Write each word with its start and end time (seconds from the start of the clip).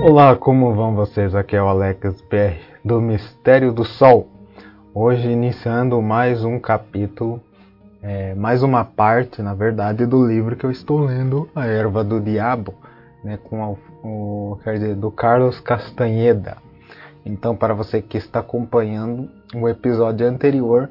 Olá, 0.00 0.36
como 0.36 0.72
vão 0.74 0.94
vocês? 0.94 1.34
Aqui 1.34 1.56
é 1.56 1.62
o 1.62 1.66
Alex 1.66 2.20
BR 2.30 2.60
do 2.84 3.00
Mistério 3.00 3.72
do 3.72 3.84
Sol. 3.84 4.28
Hoje 4.94 5.28
iniciando 5.28 6.00
mais 6.00 6.44
um 6.44 6.60
capítulo, 6.60 7.42
é, 8.00 8.32
mais 8.32 8.62
uma 8.62 8.84
parte, 8.84 9.42
na 9.42 9.54
verdade, 9.54 10.06
do 10.06 10.24
livro 10.24 10.54
que 10.54 10.64
eu 10.64 10.70
estou 10.70 11.00
lendo, 11.00 11.48
A 11.52 11.66
Erva 11.66 12.04
do 12.04 12.20
Diabo, 12.20 12.74
né, 13.24 13.40
com 13.42 13.76
o, 14.04 14.56
quer 14.62 14.74
dizer, 14.74 14.94
do 14.94 15.10
Carlos 15.10 15.58
Castanheda. 15.58 16.58
Então, 17.26 17.56
para 17.56 17.74
você 17.74 18.00
que 18.00 18.16
está 18.16 18.38
acompanhando 18.38 19.28
o 19.52 19.68
episódio 19.68 20.28
anterior, 20.28 20.88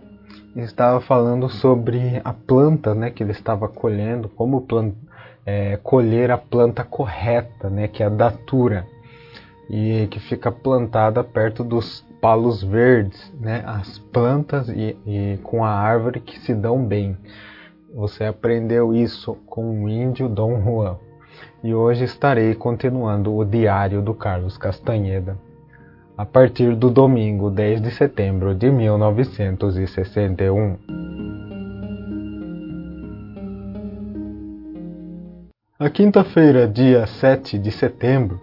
estava 0.54 1.00
falando 1.00 1.48
sobre 1.48 2.22
a 2.26 2.34
planta, 2.34 2.94
né, 2.94 3.10
que 3.10 3.24
ele 3.24 3.32
estava 3.32 3.70
colhendo, 3.70 4.28
como 4.28 4.68
é, 5.46 5.80
colher 5.82 6.30
a 6.30 6.38
planta 6.38 6.84
correta, 6.84 7.70
né, 7.70 7.88
que 7.88 8.04
é 8.04 8.08
a 8.08 8.10
datura 8.10 8.86
e 9.70 10.08
que 10.08 10.20
fica 10.20 10.52
plantada 10.52 11.24
perto 11.24 11.64
dos 11.64 12.06
palos 12.22 12.64
verdes, 12.64 13.34
né? 13.40 13.64
As 13.66 14.00
plantas 14.00 14.70
e, 14.70 14.98
e, 15.06 15.38
com 15.44 15.64
a 15.64 15.70
árvore 15.70 16.20
que 16.20 16.40
se 16.40 16.54
dão 16.54 16.84
bem. 16.84 17.16
Você 17.94 18.26
aprendeu 18.26 18.94
isso 18.94 19.36
com 19.46 19.84
o 19.84 19.90
índio 19.90 20.30
Dom 20.30 20.62
Juan. 20.62 20.98
E 21.64 21.74
hoje 21.74 22.04
estarei 22.04 22.54
continuando 22.56 23.34
o 23.36 23.46
diário 23.46 24.02
do 24.02 24.14
Carlos 24.14 24.58
Castanheda. 24.58 25.38
A 26.18 26.26
partir 26.26 26.76
do 26.76 26.90
domingo 26.90 27.50
10 27.50 27.82
de 27.82 27.92
setembro 27.92 28.54
de 28.56 28.70
1961. 28.72 30.78
A 35.80 35.92
quinta-feira, 35.92 36.68
dia 36.68 37.06
7 37.06 37.60
de 37.60 37.72
setembro, 37.72 38.42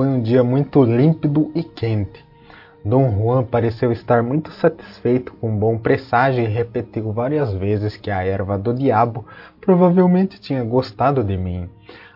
foi 0.00 0.08
um 0.08 0.22
dia 0.22 0.42
muito 0.42 0.82
límpido 0.82 1.52
e 1.54 1.62
quente. 1.62 2.24
Dom 2.82 3.12
Juan 3.12 3.44
pareceu 3.44 3.92
estar 3.92 4.22
muito 4.22 4.50
satisfeito 4.50 5.34
com 5.34 5.50
um 5.50 5.58
bom 5.58 5.76
presságio 5.76 6.42
e 6.42 6.46
repetiu 6.46 7.12
várias 7.12 7.52
vezes 7.52 7.98
que 7.98 8.10
a 8.10 8.24
erva 8.24 8.56
do 8.56 8.72
diabo 8.72 9.26
provavelmente 9.60 10.40
tinha 10.40 10.64
gostado 10.64 11.22
de 11.22 11.36
mim. 11.36 11.68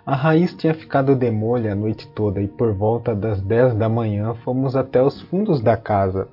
A 0.06 0.16
raiz 0.16 0.54
tinha 0.54 0.72
ficado 0.72 1.14
de 1.14 1.30
molho 1.30 1.70
a 1.70 1.74
noite 1.74 2.08
toda 2.08 2.40
e 2.40 2.48
por 2.48 2.72
volta 2.72 3.14
das 3.14 3.42
dez 3.42 3.74
da 3.74 3.86
manhã 3.86 4.32
fomos 4.32 4.74
até 4.74 5.02
os 5.02 5.20
fundos 5.20 5.60
da 5.60 5.76
casa. 5.76 6.26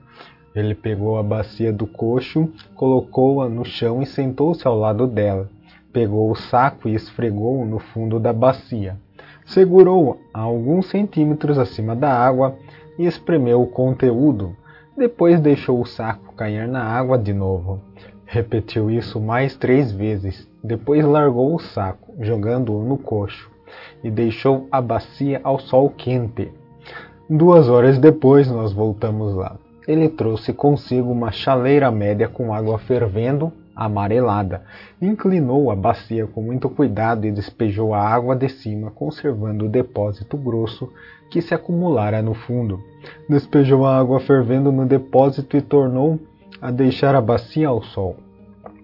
Ele 0.56 0.74
pegou 0.74 1.18
a 1.18 1.24
bacia 1.24 1.74
do 1.74 1.86
coxo, 1.86 2.50
colocou-a 2.76 3.50
no 3.50 3.66
chão 3.66 4.02
e 4.02 4.06
sentou-se 4.06 4.66
ao 4.66 4.80
lado 4.80 5.06
dela. 5.06 5.50
Pegou 5.92 6.32
o 6.32 6.36
saco 6.36 6.88
e 6.88 6.96
esfregou-o 6.96 7.66
no 7.66 7.78
fundo 7.78 8.22
da 8.22 8.32
bacia. 8.32 8.96
Segurou 9.52 10.18
alguns 10.34 10.90
centímetros 10.90 11.60
acima 11.60 11.94
da 11.94 12.10
água 12.10 12.56
e 12.98 13.06
espremeu 13.06 13.62
o 13.62 13.68
conteúdo. 13.68 14.56
Depois 14.98 15.42
deixou 15.42 15.82
o 15.82 15.86
saco 15.86 16.34
cair 16.36 16.70
na 16.70 16.82
água 16.82 17.18
de 17.18 17.34
novo. 17.34 17.82
Repetiu 18.26 18.90
isso 18.90 19.20
mais 19.20 19.54
três 19.58 19.92
vezes. 19.92 20.48
Depois 20.64 21.04
largou 21.04 21.54
o 21.54 21.60
saco, 21.60 22.14
jogando-o 22.22 22.86
no 22.86 22.98
coxo, 22.98 23.52
e 24.02 24.10
deixou 24.10 24.70
a 24.72 24.80
bacia 24.80 25.42
ao 25.44 25.60
sol 25.60 25.90
quente. 25.90 26.50
Duas 27.30 27.68
horas 27.68 27.98
depois 27.98 28.50
nós 28.50 28.72
voltamos 28.72 29.36
lá. 29.36 29.58
Ele 29.86 30.08
trouxe 30.08 30.54
consigo 30.54 31.12
uma 31.12 31.30
chaleira 31.30 31.92
média 31.92 32.30
com 32.30 32.54
água 32.54 32.80
fervendo 32.80 33.52
amarelada. 33.76 34.64
Inclinou 35.02 35.72
a 35.72 35.76
bacia 35.76 36.28
com 36.28 36.42
muito 36.42 36.70
cuidado 36.70 37.26
e 37.26 37.32
despejou 37.32 37.94
a 37.94 38.00
água 38.00 38.36
de 38.36 38.50
cima, 38.50 38.92
conservando 38.92 39.66
o 39.66 39.70
depósito 39.70 40.38
grosso 40.38 40.92
que 41.30 41.42
se 41.42 41.54
acumulara 41.54 42.22
no 42.22 42.34
fundo. 42.34 42.82
Despejou 43.28 43.86
a 43.86 43.98
água 43.98 44.20
fervendo 44.20 44.72
no 44.72 44.86
depósito 44.86 45.56
e 45.58 45.62
tornou 45.62 46.20
a 46.62 46.70
deixar 46.70 47.16
a 47.16 47.22
bacia 47.22 47.68
ao 47.68 47.82
sol. 47.82 48.18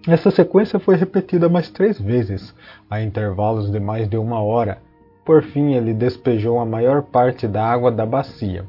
Essa 0.06 0.30
sequência 0.30 0.78
foi 0.78 0.96
repetida 0.96 1.48
mais 1.48 1.70
três 1.70 2.00
vezes, 2.00 2.54
a 2.88 3.02
intervalos 3.02 3.70
de 3.70 3.78
mais 3.78 4.08
de 4.08 4.16
uma 4.16 4.40
hora. 4.40 4.78
Por 5.24 5.42
fim, 5.42 5.74
ele 5.74 5.92
despejou 5.92 6.58
a 6.58 6.64
maior 6.64 7.02
parte 7.02 7.46
da 7.46 7.62
água 7.62 7.92
da 7.92 8.06
bacia, 8.06 8.64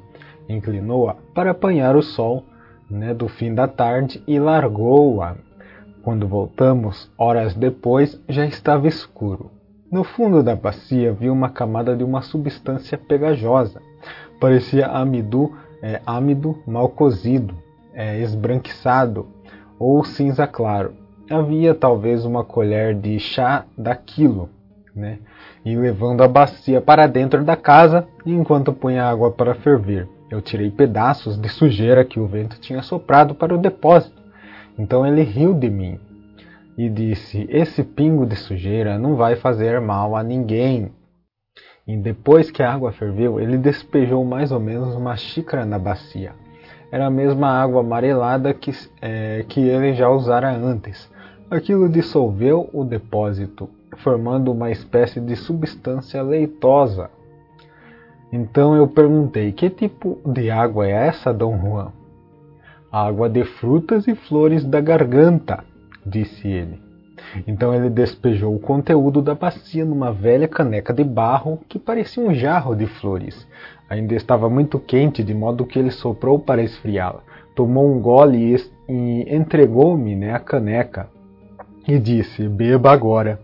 inclinou-a 0.50 1.16
para 1.34 1.52
apanhar 1.52 1.96
o 1.96 2.02
sol 2.02 2.44
né, 2.90 3.14
do 3.14 3.30
fim 3.30 3.54
da 3.54 3.68
tarde 3.68 4.22
e 4.28 4.38
largou-a 4.38 5.38
quando 6.04 6.28
voltamos, 6.28 7.12
horas 7.18 7.54
depois, 7.54 8.20
já 8.28 8.46
estava 8.46 8.88
escuro. 8.88 9.52
No 9.92 10.04
fundo 10.04 10.44
da 10.44 10.56
bacia 10.56 11.12
vi 11.12 11.30
uma 11.30 11.50
camada 11.50 11.96
de 11.96 12.04
uma 12.04 12.22
substância 12.22 12.98
pegajosa. 12.98 13.82
Parecia 14.40 14.88
amido, 14.88 15.52
é, 15.82 16.02
ámido 16.06 16.58
mal 16.66 16.90
cozido, 16.90 17.56
é, 17.94 18.20
esbranquiçado 18.20 19.28
ou 19.78 20.04
cinza 20.04 20.46
claro. 20.46 20.94
Havia 21.30 21.76
talvez 21.76 22.26
uma 22.26 22.44
colher 22.44 22.96
de 22.96 23.20
chá 23.20 23.66
daquilo, 23.78 24.50
né? 24.96 25.20
E 25.66 25.76
levando 25.76 26.22
a 26.22 26.28
bacia 26.28 26.82
para 26.82 27.08
dentro 27.08 27.44
da 27.44 27.56
casa, 27.56 28.08
enquanto 28.26 28.74
punha 28.74 29.06
água 29.06 29.32
para 29.32 29.56
ferver, 29.56 30.08
eu 30.30 30.42
tirei 30.42 30.72
pedaços 30.72 31.40
de 31.40 31.50
sujeira 31.50 32.06
que 32.06 32.20
o 32.20 32.28
vento 32.28 32.60
tinha 32.60 32.82
soprado 32.82 33.36
para 33.36 33.54
o 33.54 33.58
depósito 33.58 34.19
então 34.80 35.06
ele 35.06 35.22
riu 35.24 35.54
de 35.54 35.70
mim 35.70 36.00
e 36.78 36.90
disse: 36.90 37.46
Esse 37.50 37.84
pingo 37.84 38.26
de 38.26 38.38
sujeira 38.38 38.98
não 38.98 39.18
vai 39.18 39.36
fazer 39.36 39.82
mal 39.82 40.16
a 40.16 40.24
ninguém. 40.24 40.94
E 41.86 41.98
depois 41.98 42.50
que 42.50 42.64
a 42.64 42.72
água 42.72 42.94
ferveu, 42.94 43.40
ele 43.40 43.58
despejou 43.58 44.24
mais 44.24 44.52
ou 44.52 44.60
menos 44.60 44.96
uma 44.96 45.18
xícara 45.18 45.66
na 45.66 45.78
bacia. 45.78 46.32
Era 46.92 47.08
a 47.08 47.12
mesma 47.12 47.50
água 47.50 47.82
amarelada 47.82 48.54
que, 48.54 48.72
é, 49.02 49.44
que 49.50 49.60
ele 49.60 49.94
já 49.94 50.10
usara 50.10 50.50
antes. 50.50 51.12
Aquilo 51.52 51.90
dissolveu 51.90 52.70
o 52.72 52.86
depósito, 52.86 53.70
formando 53.98 54.52
uma 54.52 54.72
espécie 54.72 55.20
de 55.20 55.36
substância 55.36 56.22
leitosa. 56.22 57.10
Então 58.32 58.74
eu 58.76 58.88
perguntei: 58.88 59.52
Que 59.52 59.70
tipo 59.70 60.20
de 60.26 60.50
água 60.50 60.88
é 60.88 60.92
essa, 60.92 61.34
Dom 61.34 61.60
Juan? 61.60 61.99
Água 62.92 63.30
de 63.30 63.44
frutas 63.44 64.08
e 64.08 64.16
flores 64.16 64.66
da 64.66 64.82
garganta, 64.82 65.64
disse 66.06 66.48
ele. 66.48 66.82
Então 67.46 67.74
ele 67.74 67.90
despejou 67.90 68.56
o 68.56 68.60
conteúdo 68.60 69.22
da 69.22 69.36
bacia 69.36 69.86
numa 69.86 70.12
velha 70.12 70.48
caneca 70.48 70.94
de 70.94 71.04
barro 71.04 71.60
que 71.68 71.78
parecia 71.78 72.24
um 72.24 72.34
jarro 72.34 72.76
de 72.76 72.88
flores. 72.88 73.48
Ainda 73.90 74.16
estava 74.16 74.50
muito 74.50 74.80
quente, 74.80 75.24
de 75.24 75.34
modo 75.34 75.66
que 75.66 75.78
ele 75.78 75.92
soprou 75.92 76.40
para 76.40 76.64
esfriá-la. 76.64 77.22
Tomou 77.56 77.92
um 77.92 78.00
gole 78.00 78.56
e 78.88 79.36
entregou-me 79.36 80.16
né, 80.16 80.34
a 80.34 80.40
caneca 80.40 81.10
e 81.88 82.00
disse: 82.00 82.48
Beba 82.48 82.92
agora. 82.92 83.40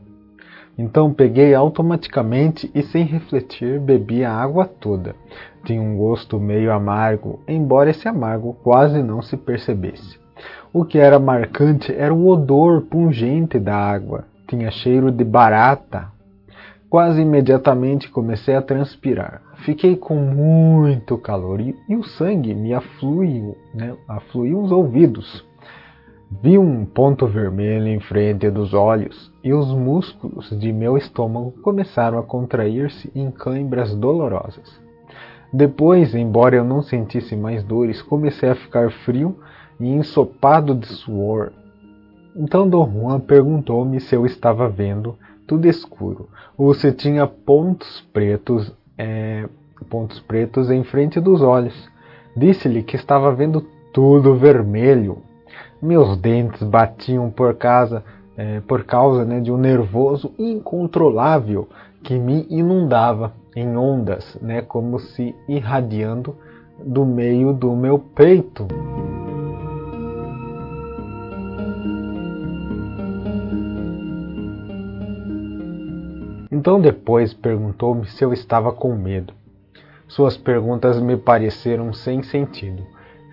Então 0.77 1.13
peguei 1.13 1.53
automaticamente 1.53 2.69
e, 2.75 2.83
sem 2.83 3.05
refletir, 3.05 3.79
bebi 3.79 4.25
a 4.25 4.33
água 4.33 4.65
toda. 4.65 5.15
Tinha 5.65 5.81
um 5.81 5.97
gosto 5.97 6.39
meio 6.39 6.71
amargo, 6.71 7.39
embora 7.47 7.89
esse 7.89 8.07
amargo 8.07 8.53
quase 8.63 9.01
não 9.01 9.19
se 9.23 9.35
percebesse. 9.35 10.19
O 10.71 10.85
que 10.85 10.99
era 10.99 11.17
marcante 11.17 11.91
era 11.91 12.13
o 12.13 12.27
odor 12.27 12.83
pungente 12.83 13.57
da 13.57 13.75
água. 13.75 14.25
Tinha 14.47 14.69
cheiro 14.69 15.11
de 15.11 15.23
barata. 15.23 16.07
Quase 16.87 17.19
imediatamente 17.19 18.11
comecei 18.11 18.55
a 18.55 18.61
transpirar. 18.61 19.41
Fiquei 19.65 19.95
com 19.95 20.15
muito 20.15 21.17
calor 21.17 21.59
e, 21.59 21.75
e 21.89 21.95
o 21.95 22.03
sangue 22.03 22.53
me 22.53 22.71
afluiu, 22.71 23.57
né, 23.73 23.95
afluiu 24.07 24.61
os 24.61 24.71
ouvidos. 24.71 25.43
Vi 26.43 26.59
um 26.59 26.85
ponto 26.85 27.25
vermelho 27.25 27.87
em 27.87 27.99
frente 27.99 28.51
dos 28.51 28.71
olhos 28.71 29.33
e 29.43 29.51
os 29.51 29.73
músculos 29.73 30.49
de 30.59 30.71
meu 30.71 30.95
estômago 30.95 31.53
começaram 31.63 32.19
a 32.19 32.23
contrair-se 32.23 33.11
em 33.15 33.31
câimbras 33.31 33.95
dolorosas. 33.95 34.84
Depois, 35.55 36.13
embora 36.13 36.57
eu 36.57 36.65
não 36.65 36.81
sentisse 36.81 37.33
mais 37.33 37.63
dores, 37.63 38.01
comecei 38.01 38.49
a 38.49 38.55
ficar 38.55 38.91
frio 38.91 39.39
e 39.79 39.87
ensopado 39.87 40.75
de 40.75 40.85
suor. 40.85 41.53
Então 42.35 42.67
Dom 42.67 42.91
Juan 42.91 43.21
perguntou-me 43.21 44.01
se 44.01 44.13
eu 44.13 44.25
estava 44.25 44.67
vendo 44.67 45.17
tudo 45.47 45.65
escuro 45.65 46.27
ou 46.57 46.73
se 46.73 46.91
tinha 46.91 47.25
pontos 47.25 48.01
pretos, 48.11 48.69
é, 48.97 49.47
pontos 49.89 50.19
pretos 50.19 50.69
em 50.69 50.83
frente 50.83 51.21
dos 51.21 51.41
olhos. 51.41 51.89
Disse-lhe 52.35 52.83
que 52.83 52.97
estava 52.97 53.33
vendo 53.33 53.65
tudo 53.93 54.35
vermelho 54.35 55.19
meus 55.81 56.17
dentes 56.17 56.63
batiam 56.63 57.31
por 57.31 57.55
causa, 57.55 58.03
é, 58.35 58.59
por 58.59 58.83
causa 58.83 59.23
né, 59.23 59.39
de 59.39 59.53
um 59.53 59.57
nervoso 59.57 60.33
incontrolável 60.37 61.69
que 62.03 62.19
me 62.19 62.45
inundava 62.49 63.31
em 63.55 63.77
ondas, 63.77 64.37
né, 64.41 64.61
como 64.61 64.99
se 64.99 65.33
irradiando 65.47 66.35
do 66.77 67.05
meio 67.05 67.53
do 67.53 67.73
meu 67.75 67.97
peito. 67.97 68.67
Então 76.51 76.81
depois 76.81 77.31
perguntou-me 77.31 78.07
se 78.07 78.25
eu 78.25 78.33
estava 78.33 78.71
com 78.71 78.95
medo. 78.95 79.33
Suas 80.07 80.35
perguntas 80.35 80.99
me 80.99 81.15
pareceram 81.15 81.93
sem 81.93 82.23
sentido. 82.23 82.83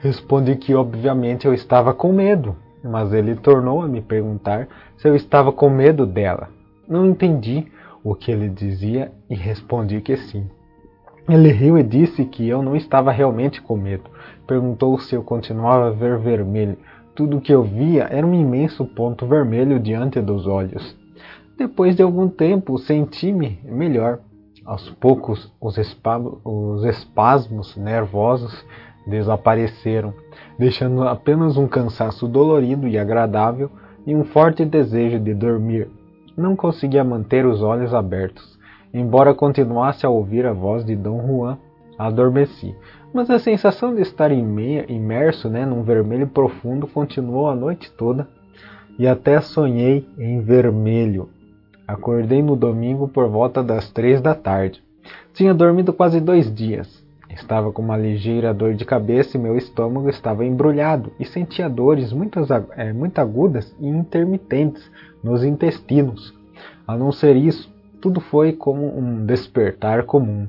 Respondi 0.01 0.57
que 0.57 0.75
obviamente 0.75 1.47
eu 1.47 1.55
estava 1.55 1.95
com 1.95 2.13
medo, 2.13 2.55
mas 2.85 3.13
ele 3.13 3.35
tornou 3.37 3.81
a 3.81 3.89
me 3.89 4.03
perguntar 4.03 4.69
se 4.99 5.09
eu 5.09 5.17
estava 5.17 5.51
com 5.51 5.71
medo 5.71 6.05
dela. 6.05 6.51
Não 6.87 7.07
entendi 7.07 7.72
o 8.05 8.15
que 8.15 8.31
ele 8.31 8.49
dizia 8.49 9.13
e 9.29 9.35
respondi 9.35 10.01
que 10.01 10.17
sim. 10.17 10.47
Ele 11.29 11.53
riu 11.53 11.79
e 11.79 11.83
disse 11.83 12.25
que 12.25 12.49
eu 12.49 12.63
não 12.63 12.75
estava 12.75 13.13
realmente 13.13 13.63
com 13.63 13.77
medo. 13.77 14.11
Perguntou 14.47 14.99
se 14.99 15.15
eu 15.15 15.23
continuava 15.23 15.89
a 15.89 15.91
ver 15.91 16.19
vermelho. 16.19 16.77
Tudo 17.15 17.37
o 17.37 17.41
que 17.41 17.53
eu 17.55 17.63
via 17.63 18.09
era 18.11 18.27
um 18.27 18.35
imenso 18.35 18.85
ponto 18.85 19.27
vermelho 19.27 19.79
diante 19.79 20.21
dos 20.21 20.47
olhos. 20.47 20.97
Depois 21.57 21.95
de 21.95 22.03
algum 22.03 22.29
tempo, 22.29 22.77
senti-me 22.79 23.61
melhor. 23.65 24.19
Aos 24.65 24.91
poucos, 24.91 25.53
os, 25.61 25.77
os 26.45 26.85
espasmos 26.85 27.77
nervosos 27.77 28.65
desapareceram, 29.07 30.15
deixando 30.59 31.03
apenas 31.03 31.57
um 31.57 31.69
cansaço 31.69 32.27
dolorido 32.27 32.89
e 32.89 32.99
agradável 32.99 33.71
e 34.07 34.15
um 34.15 34.25
forte 34.25 34.65
desejo 34.65 35.19
de 35.21 35.35
dormir. 35.35 35.89
Não 36.37 36.57
conseguia 36.57 37.05
manter 37.05 37.45
os 37.45 37.63
olhos 37.63 37.93
abertos. 37.93 38.59
Embora 38.93 39.35
continuasse 39.35 40.05
a 40.05 40.11
ouvir 40.11 40.47
a 40.47 40.53
voz 40.53 40.85
de 40.85 40.95
Dom 40.95 41.27
Juan, 41.27 41.59
adormeci. 41.99 42.75
Mas 43.13 43.31
a 43.31 43.39
sensação 43.39 43.95
de 43.95 44.03
estar 44.03 44.31
imerso 44.33 45.49
né, 45.49 45.67
num 45.67 45.83
vermelho 45.83 46.27
profundo 46.27 46.87
continuou 46.87 47.49
a 47.49 47.55
noite 47.55 47.91
toda 47.93 48.27
e 48.99 49.07
até 49.07 49.41
sonhei 49.41 50.07
em 50.19 50.41
vermelho. 50.41 51.29
Acordei 51.87 52.43
no 52.43 52.57
domingo 52.57 53.09
por 53.09 53.29
volta 53.29 53.63
das 53.63 53.91
três 53.91 54.21
da 54.21 54.35
tarde. 54.35 54.83
Tinha 55.35 55.53
dormido 55.53 55.93
quase 55.93 56.21
dois 56.21 56.53
dias. 56.55 57.03
Estava 57.29 57.73
com 57.73 57.83
uma 57.83 57.97
ligeira 57.97 58.53
dor 58.53 58.75
de 58.75 58.85
cabeça 58.85 59.37
e 59.37 59.41
meu 59.41 59.57
estômago 59.57 60.09
estava 60.09 60.45
embrulhado 60.45 61.13
e 61.19 61.25
sentia 61.25 61.69
dores 61.69 62.13
muito, 62.13 62.39
é, 62.77 62.93
muito 62.93 63.19
agudas 63.19 63.75
e 63.81 63.89
intermitentes 63.89 64.91
nos 65.23 65.45
intestinos. 65.45 66.35
A 66.87 66.97
não 66.97 67.13
ser 67.13 67.37
isso, 67.37 67.73
tudo 68.01 68.21
foi 68.21 68.53
como 68.53 68.99
um 68.99 69.25
despertar 69.25 70.05
comum. 70.05 70.49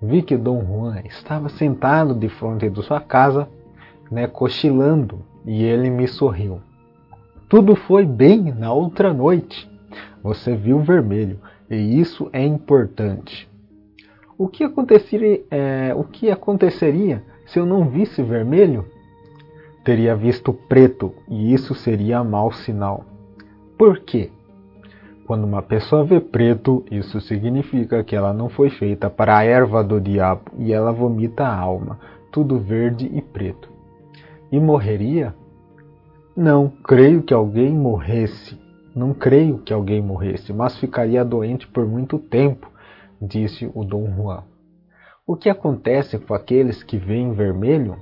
Vi 0.00 0.22
que 0.22 0.36
Dom 0.36 0.64
Juan 0.64 1.02
estava 1.04 1.48
sentado 1.48 2.14
de 2.14 2.28
frente 2.28 2.70
de 2.70 2.82
sua 2.82 3.00
casa, 3.00 3.48
né, 4.10 4.26
cochilando, 4.26 5.20
e 5.44 5.62
ele 5.62 5.90
me 5.90 6.06
sorriu. 6.06 6.60
Tudo 7.48 7.74
foi 7.74 8.04
bem 8.04 8.52
na 8.52 8.72
outra 8.72 9.12
noite. 9.12 9.68
Você 10.22 10.54
viu 10.54 10.80
vermelho, 10.80 11.40
e 11.68 12.00
isso 12.00 12.28
é 12.32 12.44
importante. 12.44 13.48
O 14.36 14.48
que 14.48 14.62
aconteceria, 14.62 15.42
é, 15.50 15.92
o 15.94 16.04
que 16.04 16.30
aconteceria 16.30 17.22
se 17.46 17.58
eu 17.58 17.66
não 17.66 17.88
visse 17.88 18.22
vermelho? 18.22 18.86
Teria 19.84 20.14
visto 20.14 20.52
preto 20.52 21.12
e 21.28 21.52
isso 21.52 21.74
seria 21.74 22.22
mau 22.22 22.52
sinal. 22.52 23.04
Por 23.78 24.00
quê? 24.00 24.30
Quando 25.26 25.44
uma 25.44 25.62
pessoa 25.62 26.04
vê 26.04 26.20
preto, 26.20 26.84
isso 26.90 27.20
significa 27.20 28.02
que 28.02 28.16
ela 28.16 28.32
não 28.32 28.48
foi 28.48 28.70
feita 28.70 29.08
para 29.08 29.36
a 29.36 29.44
erva 29.44 29.84
do 29.84 30.00
diabo 30.00 30.50
e 30.58 30.72
ela 30.72 30.92
vomita 30.92 31.44
a 31.44 31.56
alma, 31.56 31.98
tudo 32.32 32.58
verde 32.58 33.08
e 33.12 33.22
preto. 33.22 33.70
E 34.50 34.58
morreria? 34.58 35.34
Não, 36.36 36.68
creio 36.82 37.22
que 37.22 37.32
alguém 37.32 37.72
morresse. 37.72 38.58
Não 38.94 39.14
creio 39.14 39.58
que 39.58 39.72
alguém 39.72 40.02
morresse, 40.02 40.52
mas 40.52 40.76
ficaria 40.78 41.24
doente 41.24 41.68
por 41.68 41.86
muito 41.86 42.18
tempo 42.18 42.68
disse 43.20 43.70
o 43.74 43.84
Dom 43.84 44.06
Juan. 44.14 44.44
O 45.26 45.36
que 45.36 45.48
acontece 45.48 46.18
com 46.18 46.32
aqueles 46.32 46.82
que 46.82 46.96
veem 46.96 47.32
vermelho? 47.32 47.96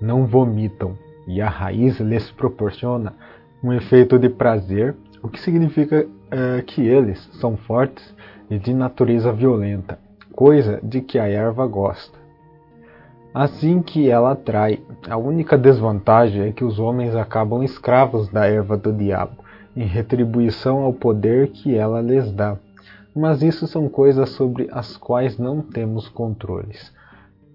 Não 0.00 0.26
vomitam, 0.26 0.96
e 1.26 1.40
a 1.40 1.48
raiz 1.48 1.98
lhes 1.98 2.30
proporciona 2.30 3.14
um 3.66 3.72
efeito 3.72 4.18
de 4.18 4.28
prazer, 4.28 4.94
o 5.22 5.28
que 5.28 5.40
significa 5.40 6.06
é, 6.30 6.62
que 6.62 6.80
eles 6.80 7.28
são 7.40 7.56
fortes 7.56 8.14
e 8.48 8.58
de 8.58 8.72
natureza 8.72 9.32
violenta, 9.32 9.98
coisa 10.32 10.78
de 10.82 11.00
que 11.00 11.18
a 11.18 11.26
erva 11.26 11.66
gosta. 11.66 12.16
Assim 13.34 13.82
que 13.82 14.08
ela 14.08 14.32
atrai, 14.32 14.80
a 15.08 15.16
única 15.16 15.58
desvantagem 15.58 16.42
é 16.42 16.52
que 16.52 16.64
os 16.64 16.78
homens 16.78 17.14
acabam 17.14 17.62
escravos 17.62 18.28
da 18.28 18.46
erva 18.46 18.76
do 18.76 18.92
diabo, 18.92 19.44
em 19.76 19.84
retribuição 19.84 20.82
ao 20.82 20.92
poder 20.92 21.48
que 21.48 21.74
ela 21.76 22.00
lhes 22.00 22.32
dá 22.32 22.56
mas 23.16 23.40
isso 23.42 23.66
são 23.66 23.88
coisas 23.88 24.28
sobre 24.30 24.68
as 24.70 24.94
quais 24.98 25.38
não 25.38 25.62
temos 25.62 26.06
controles. 26.06 26.92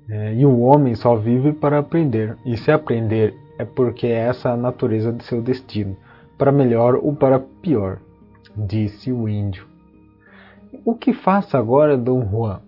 É, 0.10 0.34
e 0.34 0.44
o 0.44 0.60
homem 0.62 0.96
só 0.96 1.16
vive 1.16 1.54
para 1.54 1.78
aprender, 1.78 2.36
e 2.44 2.58
se 2.58 2.72
aprender 2.72 3.36
é 3.62 3.66
porque 3.66 4.08
é 4.08 4.18
essa 4.28 4.50
a 4.50 4.58
natureza 4.58 5.14
de 5.14 5.24
seu 5.24 5.40
destino, 5.40 5.96
para 6.36 6.52
melhor 6.52 6.96
ou 6.96 7.14
para 7.14 7.40
pior, 7.40 8.00
disse 8.58 9.12
o 9.12 9.30
índio. 9.30 9.68
O 10.84 10.96
que 10.96 11.14
faça 11.14 11.60
agora, 11.60 11.96
Dom 11.96 12.28
Juan? 12.28 12.60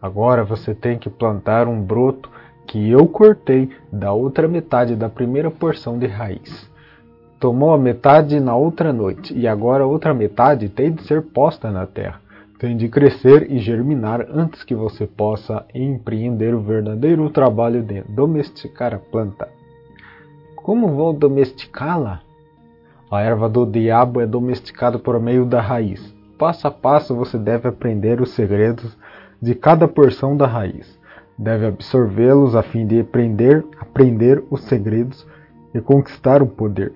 Agora 0.00 0.44
você 0.44 0.76
tem 0.76 0.96
que 0.96 1.10
plantar 1.10 1.66
um 1.66 1.82
broto 1.82 2.30
que 2.68 2.88
eu 2.88 3.04
cortei 3.08 3.70
da 3.92 4.12
outra 4.12 4.46
metade 4.46 4.94
da 4.94 5.08
primeira 5.08 5.50
porção 5.50 5.98
de 5.98 6.06
raiz. 6.06 6.70
Tomou 7.40 7.74
a 7.74 7.78
metade 7.78 8.38
na 8.38 8.54
outra 8.54 8.92
noite, 8.92 9.36
e 9.36 9.48
agora 9.48 9.82
a 9.82 9.88
outra 9.88 10.14
metade 10.14 10.68
tem 10.68 10.92
de 10.92 11.02
ser 11.02 11.20
posta 11.20 11.68
na 11.68 11.84
terra. 11.84 12.20
Tem 12.60 12.76
de 12.76 12.88
crescer 12.88 13.50
e 13.50 13.58
germinar 13.58 14.24
antes 14.32 14.62
que 14.62 14.74
você 14.76 15.04
possa 15.04 15.66
empreender 15.74 16.54
o 16.54 16.60
verdadeiro 16.60 17.28
trabalho 17.28 17.82
de 17.82 18.02
domesticar 18.02 18.94
a 18.94 19.00
planta. 19.00 19.61
Como 20.62 20.88
vou 20.88 21.12
domesticá-la? 21.12 22.20
A 23.10 23.20
erva 23.20 23.48
do 23.48 23.66
diabo 23.66 24.20
é 24.20 24.26
domesticada 24.26 24.96
por 24.96 25.18
meio 25.20 25.44
da 25.44 25.60
raiz. 25.60 26.14
Passo 26.38 26.68
a 26.68 26.70
passo 26.70 27.16
você 27.16 27.36
deve 27.36 27.68
aprender 27.68 28.20
os 28.20 28.30
segredos 28.30 28.96
de 29.40 29.56
cada 29.56 29.88
porção 29.88 30.36
da 30.36 30.46
raiz. 30.46 30.98
Deve 31.36 31.66
absorvê-los 31.66 32.54
a 32.54 32.62
fim 32.62 32.86
de 32.86 33.00
aprender, 33.00 33.64
aprender 33.80 34.44
os 34.50 34.62
segredos 34.62 35.26
e 35.74 35.80
conquistar 35.80 36.42
o 36.42 36.46
poder. 36.46 36.92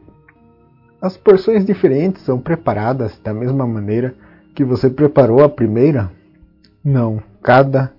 As 1.03 1.17
porções 1.17 1.65
diferentes 1.65 2.23
são 2.23 2.39
preparadas 2.39 3.19
da 3.19 3.35
mesma 3.35 3.67
maneira 3.67 4.15
que 4.55 4.65
você 4.65 4.89
preparou 4.89 5.43
a 5.43 5.49
primeira? 5.49 6.11
Não, 6.85 7.21
cada 7.43 7.93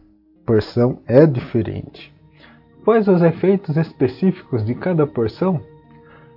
porção 0.46 1.00
é 1.06 1.26
diferente. 1.26 2.17
Quais 2.88 3.06
os 3.10 3.22
efeitos 3.22 3.76
específicos 3.76 4.64
de 4.64 4.74
cada 4.74 5.06
porção? 5.06 5.60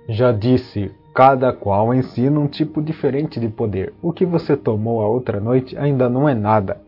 Já 0.09 0.33
disse, 0.33 0.91
cada 1.15 1.53
qual 1.53 1.93
ensina 1.93 2.37
um 2.37 2.45
tipo 2.45 2.81
diferente 2.81 3.39
de 3.39 3.47
poder. 3.47 3.93
O 4.01 4.11
que 4.11 4.25
você 4.25 4.57
tomou 4.57 5.01
a 5.01 5.07
outra 5.07 5.39
noite 5.39 5.77
ainda 5.77 6.09
não 6.09 6.27
é 6.27 6.35
nada. 6.35 6.81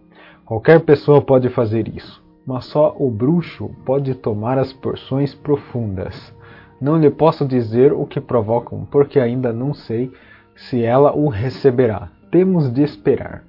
Qualquer 0.43 0.82
pessoa 0.82 1.22
pode 1.22 1.48
fazer 1.48 1.88
isso, 1.88 2.22
mas 2.46 2.65
só 2.65 2.93
o 3.00 3.10
bruxo 3.10 3.72
pode 3.86 4.13
tomar 4.15 4.58
as 4.58 4.74
porções 4.74 5.34
profundas. 5.34 6.36
Não 6.82 7.00
lhe 7.00 7.10
posso 7.10 7.46
dizer 7.46 7.93
o 7.93 8.05
que 8.05 8.20
provocam, 8.20 8.86
porque 8.91 9.17
ainda 9.17 9.53
não 9.53 9.74
sei 9.74 10.12
se 10.58 10.84
ela 10.84 11.15
o 11.15 11.29
receberá. 11.29 12.10
Temos 12.29 12.70
de 12.70 12.84
esperar. 12.84 13.46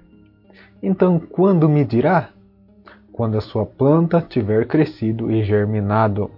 Então, 0.80 1.18
quando 1.18 1.68
me 1.68 1.84
dirá? 1.84 2.28
Quando 3.14 3.38
a 3.38 3.40
sua 3.40 3.64
planta 3.64 4.20
tiver 4.20 4.66
crescido 4.66 5.30
e 5.30 5.42
germinado. 5.42 6.30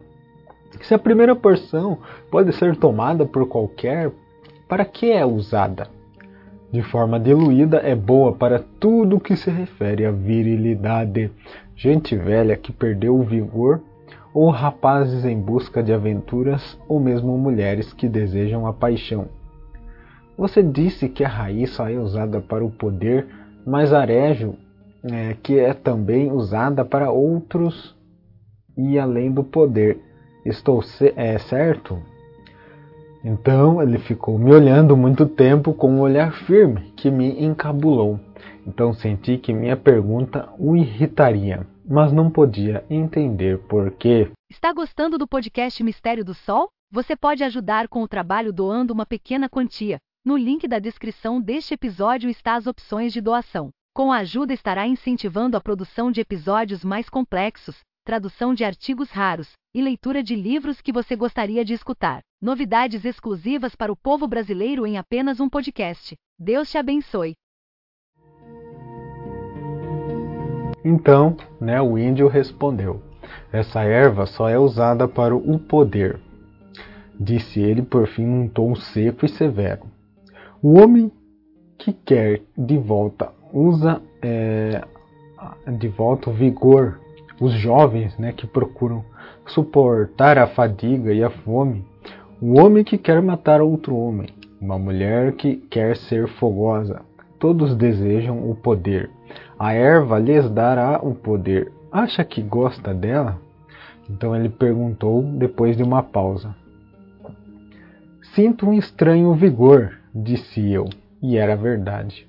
Se 0.83 0.95
a 0.95 0.99
primeira 0.99 1.35
porção 1.35 1.99
pode 2.30 2.52
ser 2.52 2.76
tomada 2.76 3.26
por 3.26 3.49
qualquer, 3.49 4.12
para 4.68 4.85
que 4.85 5.11
é 5.11 5.26
usada? 5.26 5.88
De 6.71 6.83
forma 6.83 7.18
diluída, 7.18 7.78
é 7.78 7.95
boa 7.95 8.33
para 8.33 8.62
tudo 8.78 9.18
que 9.18 9.35
se 9.35 9.50
refere 9.50 10.04
à 10.04 10.11
virilidade, 10.11 11.33
gente 11.75 12.14
velha 12.14 12.56
que 12.56 12.73
perdeu 12.73 13.16
o 13.16 13.25
vigor 13.25 13.80
ou 14.37 14.50
rapazes 14.50 15.25
em 15.25 15.40
busca 15.40 15.83
de 15.83 15.95
aventuras, 15.95 16.78
ou 16.87 17.00
mesmo 17.00 17.38
mulheres 17.38 17.95
que 17.95 18.06
desejam 18.06 18.66
a 18.66 18.73
paixão. 18.75 19.28
Você 20.37 20.62
disse 20.62 21.09
que 21.09 21.25
a 21.25 21.28
raiz 21.28 21.71
só 21.71 21.88
é 21.88 21.99
usada 21.99 22.38
para 22.38 22.62
o 22.62 22.71
poder, 22.71 23.26
mas 23.64 23.95
arejo, 23.95 24.54
é, 25.12 25.34
que 25.42 25.58
é 25.58 25.72
também 25.72 26.30
usada 26.30 26.84
para 26.84 27.10
outros 27.10 27.96
e 28.76 28.98
além 28.98 29.30
do 29.30 29.42
poder. 29.44 30.00
Estou 30.44 30.82
é, 31.16 31.38
certo? 31.38 32.00
Então 33.25 33.82
ele 33.82 33.98
ficou 33.98 34.38
me 34.38 34.52
olhando 34.52 34.96
muito 34.96 35.26
tempo 35.26 35.75
com 35.75 35.90
um 35.90 36.00
olhar 36.00 36.32
firme 36.32 36.92
que 36.96 37.10
me 37.10 37.44
encabulou. 37.44 38.20
Então 38.66 38.92
senti 38.92 39.38
que 39.38 39.52
minha 39.52 39.76
pergunta 39.76 40.48
o 40.58 40.76
irritaria 40.76 41.66
mas 41.88 42.12
não 42.12 42.30
podia 42.30 42.84
entender 42.90 43.58
por 43.66 43.92
quê. 43.92 44.30
Está 44.50 44.72
gostando 44.72 45.16
do 45.16 45.26
podcast 45.26 45.82
Mistério 45.82 46.25
do 46.25 46.34
Sol? 46.34 46.68
Você 46.90 47.16
pode 47.16 47.44
ajudar 47.44 47.88
com 47.88 48.02
o 48.02 48.08
trabalho 48.08 48.52
doando 48.52 48.92
uma 48.92 49.06
pequena 49.06 49.48
quantia. 49.48 49.98
No 50.25 50.36
link 50.36 50.66
da 50.66 50.78
descrição 50.78 51.40
deste 51.40 51.75
episódio 51.75 52.28
está 52.28 52.56
as 52.56 52.66
opções 52.66 53.12
de 53.12 53.20
doação. 53.20 53.70
Com 53.96 54.12
a 54.12 54.18
ajuda 54.18 54.52
estará 54.52 54.86
incentivando 54.86 55.56
a 55.56 55.60
produção 55.60 56.12
de 56.12 56.20
episódios 56.20 56.84
mais 56.84 57.08
complexos, 57.08 57.78
tradução 58.04 58.52
de 58.52 58.62
artigos 58.62 59.10
raros 59.10 59.52
e 59.74 59.80
leitura 59.80 60.22
de 60.22 60.36
livros 60.36 60.82
que 60.82 60.92
você 60.92 61.16
gostaria 61.16 61.64
de 61.64 61.72
escutar. 61.72 62.20
Novidades 62.38 63.06
exclusivas 63.06 63.74
para 63.74 63.90
o 63.90 63.96
povo 63.96 64.28
brasileiro 64.28 64.86
em 64.86 64.98
apenas 64.98 65.40
um 65.40 65.48
podcast. 65.48 66.14
Deus 66.38 66.70
te 66.70 66.76
abençoe. 66.76 67.32
Então, 70.84 71.34
né, 71.58 71.80
o 71.80 71.96
índio 71.96 72.28
respondeu: 72.28 73.02
Essa 73.50 73.82
erva 73.82 74.26
só 74.26 74.46
é 74.46 74.58
usada 74.58 75.08
para 75.08 75.34
o 75.34 75.58
poder. 75.58 76.20
Disse 77.18 77.60
ele 77.60 77.80
por 77.80 78.06
fim 78.08 78.26
num 78.26 78.46
tom 78.46 78.74
seco 78.74 79.24
e 79.24 79.28
severo. 79.30 79.86
O 80.62 80.78
homem 80.78 81.10
que 81.78 81.94
quer 81.94 82.42
de 82.54 82.76
volta 82.76 83.34
usa 83.52 84.00
é, 84.22 84.82
de 85.78 85.88
volta 85.88 86.30
o 86.30 86.32
vigor. 86.32 87.00
Os 87.38 87.52
jovens 87.52 88.16
né, 88.18 88.32
que 88.32 88.46
procuram 88.46 89.04
suportar 89.46 90.38
a 90.38 90.46
fadiga 90.46 91.12
e 91.12 91.22
a 91.22 91.30
fome. 91.30 91.84
O 92.40 92.58
homem 92.58 92.82
que 92.82 92.96
quer 92.96 93.20
matar 93.20 93.60
outro 93.60 93.94
homem. 93.94 94.28
Uma 94.60 94.78
mulher 94.78 95.32
que 95.32 95.56
quer 95.56 95.96
ser 95.96 96.28
fogosa. 96.28 97.02
Todos 97.38 97.76
desejam 97.76 98.50
o 98.50 98.54
poder. 98.54 99.10
A 99.58 99.72
erva 99.74 100.18
lhes 100.18 100.48
dará 100.50 100.98
o 101.02 101.14
poder. 101.14 101.70
Acha 101.92 102.24
que 102.24 102.40
gosta 102.40 102.94
dela? 102.94 103.38
Então 104.08 104.34
ele 104.34 104.48
perguntou 104.48 105.22
depois 105.22 105.76
de 105.76 105.82
uma 105.82 106.02
pausa. 106.02 106.54
Sinto 108.34 108.66
um 108.66 108.74
estranho 108.74 109.32
vigor, 109.34 109.98
disse 110.14 110.70
eu, 110.70 110.84
e 111.22 111.36
era 111.36 111.56
verdade. 111.56 112.28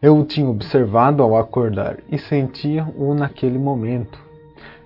Eu 0.00 0.18
o 0.18 0.24
tinha 0.24 0.48
observado 0.48 1.22
ao 1.22 1.36
acordar 1.36 1.98
e 2.10 2.18
sentia-o 2.18 3.14
naquele 3.14 3.58
momento. 3.58 4.18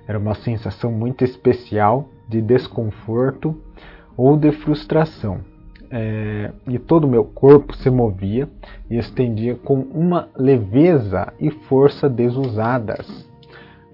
Era 0.07 0.19
uma 0.19 0.35
sensação 0.35 0.91
muito 0.91 1.25
especial 1.25 2.09
de 2.29 2.41
desconforto 2.41 3.57
ou 4.17 4.37
de 4.37 4.53
frustração 4.53 5.41
é, 5.91 6.53
e 6.69 6.79
todo 6.79 7.05
o 7.05 7.09
meu 7.09 7.25
corpo 7.25 7.75
se 7.77 7.91
movia 7.91 8.49
e 8.89 8.97
estendia 8.97 9.57
com 9.57 9.81
uma 9.81 10.29
leveza 10.37 11.33
e 11.41 11.51
força 11.51 12.09
desusadas. 12.09 13.29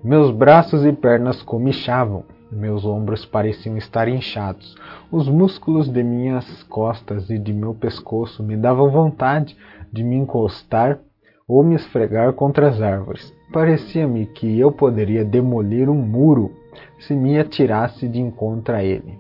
Meus 0.05 0.31
braços 0.31 0.85
e 0.85 0.93
pernas 0.93 1.43
comichavam, 1.43 2.25
meus 2.53 2.85
ombros 2.85 3.25
pareciam 3.25 3.77
estar 3.77 4.09
inchados, 4.09 4.77
os 5.11 5.29
músculos 5.29 5.89
de 5.89 6.03
minhas 6.03 6.63
costas 6.65 7.31
e 7.31 7.39
de 7.39 7.53
meu 7.53 7.75
pescoço 7.75 8.43
me 8.43 8.57
davam 8.57 8.91
vontade 8.91 9.57
de 9.91 10.05
me 10.05 10.17
encostar 10.17 10.99
ou 11.49 11.63
me 11.63 11.77
esfregar 11.77 12.33
contra 12.33 12.69
as 12.69 12.81
árvores. 12.83 13.33
Parecia-me 13.53 14.27
que 14.27 14.59
eu 14.59 14.73
poderia 14.73 15.25
demolir 15.25 15.89
um 15.89 16.03
muro 16.03 16.51
se 16.99 17.15
me 17.15 17.39
atirasse 17.39 18.09
de 18.09 18.21
encontro 18.21 18.75
a 18.75 18.83
ele. 18.83 19.19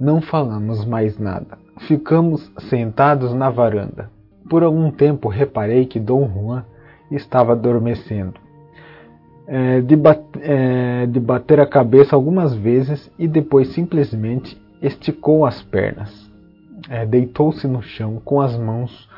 Não 0.00 0.20
falamos 0.20 0.84
mais 0.84 1.18
nada. 1.18 1.58
Ficamos 1.86 2.50
sentados 2.68 3.34
na 3.34 3.50
varanda. 3.50 4.10
Por 4.48 4.62
algum 4.62 4.90
tempo 4.90 5.28
reparei 5.28 5.84
que 5.84 6.00
Dom 6.00 6.28
Juan 6.28 6.64
estava 7.10 7.52
adormecendo. 7.52 8.34
É, 9.46 9.80
de, 9.80 9.96
bat 9.96 10.22
é, 10.40 11.06
de 11.06 11.18
bater 11.18 11.58
a 11.58 11.66
cabeça 11.66 12.14
algumas 12.14 12.54
vezes 12.54 13.10
e 13.18 13.26
depois 13.26 13.68
simplesmente 13.68 14.60
esticou 14.80 15.44
as 15.44 15.62
pernas. 15.62 16.30
É, 16.88 17.04
Deitou-se 17.04 17.66
no 17.66 17.82
chão 17.82 18.20
com 18.24 18.40
as 18.40 18.56
mãos 18.56 19.08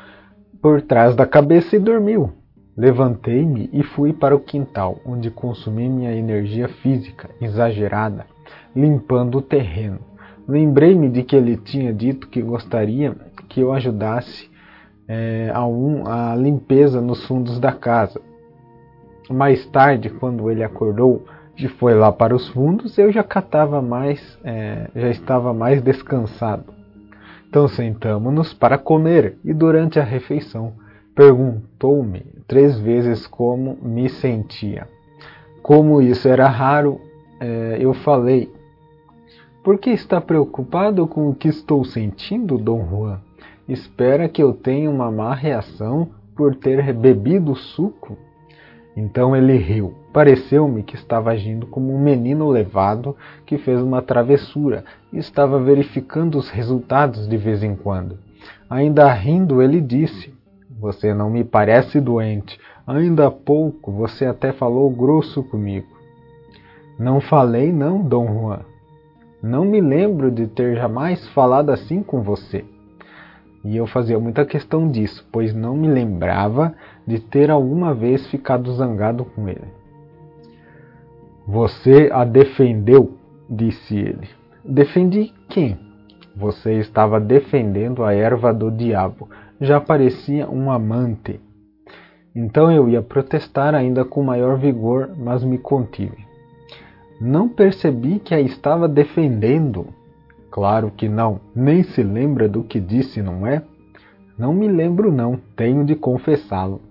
por 0.61 0.81
trás 0.81 1.15
da 1.15 1.25
cabeça 1.25 1.75
e 1.75 1.79
dormiu. 1.79 2.31
Levantei-me 2.77 3.69
e 3.73 3.83
fui 3.83 4.13
para 4.13 4.35
o 4.35 4.39
quintal, 4.39 4.99
onde 5.05 5.29
consumi 5.29 5.89
minha 5.89 6.15
energia 6.15 6.67
física 6.67 7.29
exagerada, 7.41 8.25
limpando 8.75 9.39
o 9.39 9.41
terreno. 9.41 9.99
Lembrei-me 10.47 11.09
de 11.09 11.23
que 11.23 11.35
ele 11.35 11.57
tinha 11.57 11.93
dito 11.93 12.27
que 12.27 12.41
gostaria 12.41 13.15
que 13.49 13.61
eu 13.61 13.73
ajudasse 13.73 14.49
é, 15.07 15.51
a, 15.53 15.65
um, 15.65 16.07
a 16.07 16.35
limpeza 16.35 17.01
nos 17.01 17.25
fundos 17.25 17.59
da 17.59 17.71
casa. 17.71 18.21
Mais 19.29 19.65
tarde, 19.67 20.09
quando 20.09 20.49
ele 20.49 20.63
acordou 20.63 21.25
e 21.57 21.67
foi 21.67 21.93
lá 21.93 22.11
para 22.11 22.35
os 22.35 22.47
fundos, 22.49 22.97
eu 22.97 23.11
já 23.11 23.23
catava 23.23 23.81
mais, 23.81 24.39
é, 24.43 24.89
já 24.95 25.09
estava 25.09 25.53
mais 25.53 25.81
descansado. 25.81 26.70
Então 27.51 27.67
sentamos-nos 27.67 28.53
para 28.53 28.77
comer 28.77 29.37
e 29.43 29.53
durante 29.53 29.99
a 29.99 30.05
refeição 30.05 30.71
perguntou-me 31.13 32.25
três 32.47 32.79
vezes 32.79 33.27
como 33.27 33.77
me 33.81 34.07
sentia. 34.07 34.87
Como 35.61 36.01
isso 36.01 36.29
era 36.29 36.47
raro, 36.47 37.01
é, 37.41 37.75
eu 37.77 37.93
falei 37.93 38.49
por 39.61 39.77
que 39.79 39.89
está 39.89 40.21
preocupado 40.21 41.05
com 41.05 41.27
o 41.27 41.35
que 41.35 41.49
estou 41.49 41.83
sentindo, 41.83 42.57
Dom 42.57 42.87
Juan? 42.89 43.19
Espera 43.67 44.29
que 44.29 44.41
eu 44.41 44.53
tenha 44.53 44.89
uma 44.89 45.11
má 45.11 45.35
reação 45.35 46.07
por 46.33 46.55
ter 46.55 46.93
bebido 46.93 47.53
suco? 47.53 48.17
Então 48.95 49.35
ele 49.35 49.57
riu. 49.57 49.93
Pareceu-me 50.11 50.83
que 50.83 50.95
estava 50.95 51.31
agindo 51.31 51.65
como 51.65 51.93
um 51.93 51.99
menino 51.99 52.49
levado 52.49 53.15
que 53.45 53.57
fez 53.57 53.81
uma 53.81 54.01
travessura 54.01 54.83
e 55.11 55.17
estava 55.17 55.59
verificando 55.59 56.37
os 56.37 56.49
resultados 56.49 57.27
de 57.27 57.37
vez 57.37 57.63
em 57.63 57.75
quando. 57.75 58.17
Ainda 58.69 59.11
rindo, 59.13 59.61
ele 59.61 59.79
disse: 59.79 60.33
Você 60.79 61.13
não 61.13 61.29
me 61.29 61.43
parece 61.43 61.99
doente. 61.99 62.59
Ainda 62.85 63.27
há 63.27 63.31
pouco 63.31 63.91
você 63.91 64.25
até 64.25 64.51
falou 64.51 64.89
grosso 64.89 65.43
comigo. 65.43 65.87
Não 66.99 67.21
falei, 67.21 67.71
não, 67.71 68.01
Dom 68.01 68.27
Juan. 68.27 68.59
Não 69.41 69.65
me 69.65 69.81
lembro 69.81 70.29
de 70.29 70.45
ter 70.47 70.75
jamais 70.75 71.27
falado 71.29 71.71
assim 71.71 72.03
com 72.03 72.21
você. 72.21 72.65
E 73.63 73.77
eu 73.77 73.85
fazia 73.85 74.19
muita 74.19 74.45
questão 74.45 74.89
disso, 74.89 75.27
pois 75.31 75.53
não 75.53 75.75
me 75.75 75.87
lembrava 75.87 76.73
de 77.05 77.19
ter 77.19 77.51
alguma 77.51 77.93
vez 77.93 78.25
ficado 78.27 78.71
zangado 78.73 79.23
com 79.23 79.47
ele. 79.47 79.67
Você 81.47 82.09
a 82.11 82.23
defendeu, 82.23 83.17
disse 83.49 83.97
ele. 83.97 84.27
Defendi 84.63 85.33
quem? 85.49 85.77
Você 86.35 86.73
estava 86.73 87.19
defendendo 87.19 88.03
a 88.03 88.13
erva 88.13 88.53
do 88.53 88.71
diabo. 88.71 89.29
Já 89.59 89.79
parecia 89.79 90.49
um 90.49 90.71
amante. 90.71 91.39
Então 92.35 92.71
eu 92.71 92.87
ia 92.87 93.01
protestar 93.01 93.75
ainda 93.75 94.05
com 94.05 94.23
maior 94.23 94.57
vigor, 94.57 95.11
mas 95.17 95.43
me 95.43 95.57
contive. 95.57 96.25
Não 97.19 97.49
percebi 97.49 98.19
que 98.19 98.33
a 98.33 98.39
estava 98.39 98.87
defendendo. 98.87 99.87
Claro 100.51 100.91
que 100.91 101.07
não, 101.07 101.39
nem 101.55 101.81
se 101.81 102.03
lembra 102.03 102.49
do 102.49 102.61
que 102.61 102.79
disse, 102.79 103.21
não 103.21 103.47
é? 103.47 103.63
Não 104.37 104.53
me 104.53 104.67
lembro, 104.67 105.09
não, 105.09 105.39
tenho 105.55 105.85
de 105.85 105.95
confessá-lo. 105.95 106.81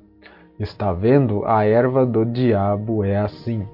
Está 0.59 0.93
vendo? 0.93 1.45
A 1.45 1.65
erva 1.65 2.07
do 2.07 2.25
diabo 2.25 3.05
é 3.05 3.19
assim. 3.19 3.67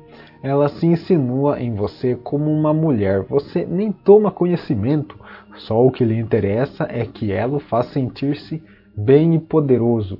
Ela 0.43 0.69
se 0.69 0.87
insinua 0.87 1.61
em 1.61 1.75
você 1.75 2.17
como 2.17 2.51
uma 2.51 2.75
mulher. 2.75 3.23
Você 3.29 3.65
nem 3.65 3.93
toma 3.93 4.31
conhecimento. 4.31 5.17
Só 5.55 5.85
o 5.85 5.91
que 5.91 6.05
lhe 6.05 6.19
interessa 6.19 6.87
é 6.91 7.07
que 7.07 7.31
ela 7.33 7.57
o 7.57 7.61
faz 7.61 7.87
sentir-se 7.87 8.63
bem 8.97 9.35
e 9.35 9.39
poderoso, 9.39 10.19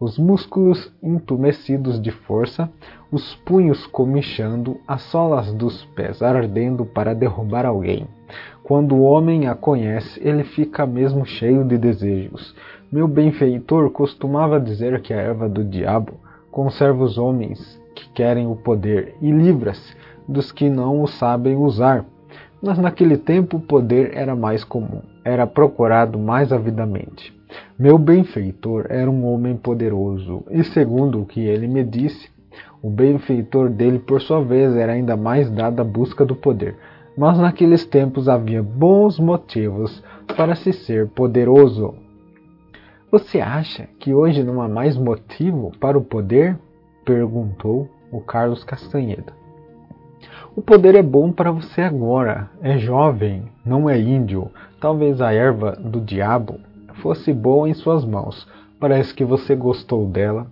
os 0.00 0.18
músculos 0.18 0.92
entumecidos 1.02 2.00
de 2.00 2.10
força, 2.10 2.70
os 3.10 3.34
punhos 3.36 3.86
comichando, 3.86 4.78
as 4.86 5.02
solas 5.02 5.52
dos 5.54 5.84
pés 5.94 6.20
ardendo 6.20 6.84
para 6.84 7.14
derrubar 7.14 7.64
alguém. 7.64 8.06
Quando 8.68 8.96
o 8.96 9.00
homem 9.00 9.48
a 9.48 9.54
conhece, 9.54 10.20
ele 10.22 10.44
fica 10.44 10.84
mesmo 10.84 11.24
cheio 11.24 11.64
de 11.64 11.78
desejos. 11.78 12.54
Meu 12.92 13.08
benfeitor 13.08 13.88
costumava 13.88 14.60
dizer 14.60 15.00
que 15.00 15.14
a 15.14 15.16
erva 15.16 15.48
do 15.48 15.64
diabo 15.64 16.12
conserva 16.50 17.02
os 17.02 17.16
homens 17.16 17.80
que 17.94 18.06
querem 18.10 18.46
o 18.46 18.54
poder 18.54 19.14
e 19.22 19.30
livra-se 19.30 19.96
dos 20.28 20.52
que 20.52 20.68
não 20.68 21.00
o 21.00 21.06
sabem 21.06 21.56
usar. 21.56 22.04
Mas 22.62 22.78
naquele 22.78 23.16
tempo 23.16 23.56
o 23.56 23.60
poder 23.60 24.14
era 24.14 24.36
mais 24.36 24.64
comum, 24.64 25.00
era 25.24 25.46
procurado 25.46 26.18
mais 26.18 26.52
avidamente. 26.52 27.34
Meu 27.78 27.96
benfeitor 27.96 28.84
era 28.90 29.10
um 29.10 29.24
homem 29.32 29.56
poderoso, 29.56 30.44
e 30.50 30.62
segundo 30.62 31.22
o 31.22 31.24
que 31.24 31.40
ele 31.40 31.66
me 31.66 31.82
disse, 31.82 32.28
o 32.82 32.90
benfeitor 32.90 33.70
dele, 33.70 33.98
por 33.98 34.20
sua 34.20 34.44
vez, 34.44 34.76
era 34.76 34.92
ainda 34.92 35.16
mais 35.16 35.50
dado 35.50 35.80
à 35.80 35.84
busca 35.84 36.22
do 36.22 36.36
poder. 36.36 36.76
Mas 37.18 37.36
naqueles 37.36 37.84
tempos 37.84 38.28
havia 38.28 38.62
bons 38.62 39.18
motivos 39.18 40.04
para 40.36 40.54
se 40.54 40.72
ser 40.72 41.08
poderoso. 41.08 41.96
Você 43.10 43.40
acha 43.40 43.88
que 43.98 44.14
hoje 44.14 44.44
não 44.44 44.62
há 44.62 44.68
mais 44.68 44.96
motivo 44.96 45.72
para 45.80 45.98
o 45.98 46.04
poder? 46.04 46.56
perguntou 47.04 47.88
o 48.12 48.20
Carlos 48.20 48.62
Castanheda. 48.62 49.32
O 50.54 50.62
poder 50.62 50.94
é 50.94 51.02
bom 51.02 51.32
para 51.32 51.50
você 51.50 51.80
agora. 51.80 52.50
É 52.62 52.78
jovem, 52.78 53.50
não 53.66 53.90
é 53.90 53.98
índio. 53.98 54.48
Talvez 54.80 55.20
a 55.20 55.32
erva 55.32 55.72
do 55.72 56.00
diabo 56.00 56.60
fosse 57.02 57.32
boa 57.32 57.68
em 57.68 57.74
suas 57.74 58.04
mãos. 58.04 58.46
Parece 58.78 59.12
que 59.12 59.24
você 59.24 59.56
gostou 59.56 60.06
dela. 60.06 60.46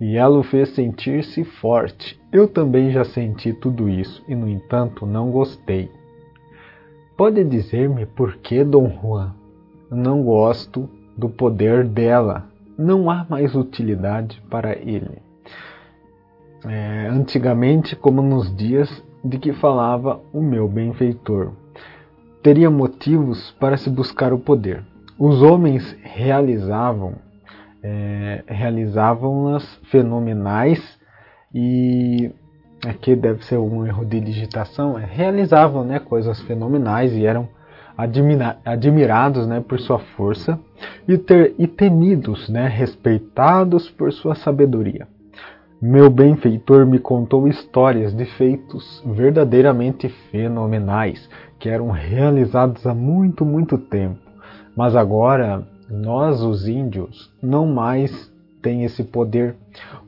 e 0.00 0.16
ela 0.16 0.38
o 0.38 0.44
fez 0.44 0.68
sentir-se 0.68 1.42
forte. 1.42 2.20
Eu 2.32 2.46
também 2.46 2.92
já 2.92 3.04
senti 3.04 3.52
tudo 3.52 3.88
isso 3.88 4.22
e, 4.28 4.34
no 4.36 4.48
entanto, 4.48 5.04
não 5.06 5.32
gostei. 5.32 5.90
Pode 7.16 7.44
dizer-me 7.44 8.06
por 8.06 8.36
que, 8.38 8.64
Dom 8.64 8.88
Juan? 8.88 9.34
Não 9.90 10.22
gosto 10.22 10.88
do 11.16 11.28
poder 11.28 11.86
dela. 11.86 12.46
Não 12.76 13.08
há 13.08 13.24
mais 13.28 13.54
utilidade 13.54 14.42
para 14.50 14.72
ele. 14.72 15.22
É, 16.64 17.08
antigamente, 17.08 17.94
como 17.94 18.20
nos 18.20 18.54
dias 18.56 18.90
de 19.24 19.38
que 19.38 19.52
falava 19.52 20.20
o 20.32 20.42
meu 20.42 20.66
benfeitor, 20.66 21.52
teria 22.42 22.70
motivos 22.70 23.52
para 23.60 23.76
se 23.76 23.88
buscar 23.88 24.32
o 24.32 24.38
poder. 24.38 24.84
Os 25.18 25.40
homens 25.40 25.96
realizavam 26.02 27.14
é, 27.84 28.42
realizavam-nas 28.46 29.62
fenomenais 29.90 30.80
e 31.54 32.32
aqui 32.88 33.16
deve 33.16 33.44
ser 33.44 33.58
um 33.58 33.86
erro 33.86 34.04
de 34.04 34.20
digitação, 34.20 34.98
é, 34.98 35.04
realizavam 35.04 35.84
né, 35.84 35.98
coisas 35.98 36.40
fenomenais 36.42 37.12
e 37.12 37.24
eram 37.24 37.48
admira 37.96 38.58
admirados 38.64 39.46
né, 39.46 39.60
por 39.60 39.78
sua 39.78 39.98
força 39.98 40.58
e, 41.06 41.16
ter, 41.16 41.54
e 41.58 41.66
temidos, 41.66 42.48
né, 42.48 42.66
respeitados 42.66 43.88
por 43.90 44.12
sua 44.12 44.34
sabedoria. 44.34 45.06
Meu 45.80 46.08
benfeitor 46.08 46.86
me 46.86 46.98
contou 46.98 47.46
histórias 47.46 48.14
de 48.14 48.24
feitos 48.24 49.02
verdadeiramente 49.04 50.08
fenomenais 50.30 51.28
que 51.58 51.68
eram 51.68 51.90
realizados 51.90 52.86
há 52.86 52.94
muito, 52.94 53.44
muito 53.44 53.76
tempo, 53.78 54.18
mas 54.76 54.96
agora 54.96 55.66
nós, 55.90 56.42
os 56.42 56.66
índios, 56.66 57.30
não 57.42 57.66
mais 57.66 58.32
tem 58.64 58.82
esse 58.82 59.04
poder. 59.04 59.54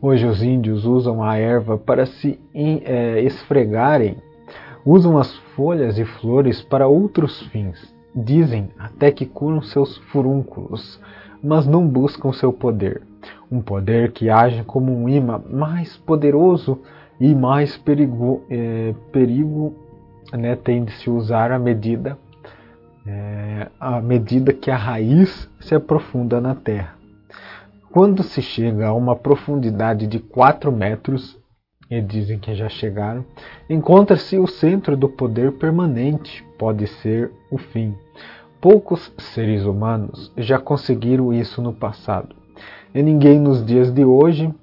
Hoje 0.00 0.24
os 0.24 0.42
índios 0.42 0.86
usam 0.86 1.22
a 1.22 1.36
erva 1.36 1.76
para 1.76 2.06
se 2.06 2.40
é, 2.54 3.20
esfregarem, 3.20 4.16
usam 4.84 5.18
as 5.18 5.36
folhas 5.54 5.98
e 5.98 6.06
flores 6.06 6.62
para 6.62 6.88
outros 6.88 7.42
fins. 7.48 7.94
Dizem 8.14 8.70
até 8.78 9.12
que 9.12 9.26
curam 9.26 9.60
seus 9.60 9.98
furúnculos, 10.10 10.98
mas 11.44 11.66
não 11.66 11.86
buscam 11.86 12.32
seu 12.32 12.50
poder. 12.50 13.02
Um 13.52 13.60
poder 13.60 14.12
que 14.12 14.30
age 14.30 14.64
como 14.64 14.90
um 14.90 15.06
imã 15.06 15.38
mais 15.50 15.94
poderoso 15.98 16.80
e 17.20 17.34
mais 17.34 17.76
perigo, 17.76 18.42
é, 18.48 18.94
perigo 19.12 19.74
né, 20.32 20.56
tem 20.56 20.82
de 20.82 20.92
se 20.92 21.10
usar 21.10 21.52
à 21.52 21.58
medida 21.58 22.18
é, 23.06 23.68
à 23.78 24.00
medida 24.00 24.52
que 24.52 24.70
a 24.70 24.76
raiz 24.76 25.48
se 25.60 25.74
aprofunda 25.74 26.40
na 26.40 26.54
terra. 26.54 26.96
Quando 27.96 28.22
se 28.22 28.42
chega 28.42 28.88
a 28.88 28.92
uma 28.92 29.16
profundidade 29.16 30.06
de 30.06 30.18
4 30.18 30.70
metros, 30.70 31.40
e 31.90 31.98
dizem 31.98 32.38
que 32.38 32.54
já 32.54 32.68
chegaram, 32.68 33.24
encontra-se 33.70 34.36
o 34.36 34.46
centro 34.46 34.94
do 34.98 35.08
poder 35.08 35.52
permanente, 35.52 36.44
pode 36.58 36.86
ser 36.86 37.32
o 37.50 37.56
fim. 37.56 37.94
Poucos 38.60 39.10
seres 39.16 39.64
humanos 39.64 40.30
já 40.36 40.58
conseguiram 40.58 41.32
isso 41.32 41.62
no 41.62 41.72
passado. 41.72 42.36
E 42.94 43.02
ninguém 43.02 43.40
nos 43.40 43.64
dias 43.64 43.90
de 43.90 44.04
hoje, 44.04 44.54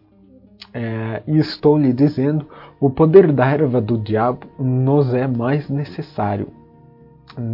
é, 0.71 1.23
e 1.25 1.39
estou 1.39 1.75
lhe 1.75 1.91
dizendo, 1.91 2.47
o 2.79 2.87
poder 2.87 3.31
da 3.31 3.47
erva 3.47 3.81
do 3.81 3.97
diabo 3.97 4.45
nos 4.59 5.11
é 5.11 5.25
mais 5.25 5.67
necessário 5.71 6.49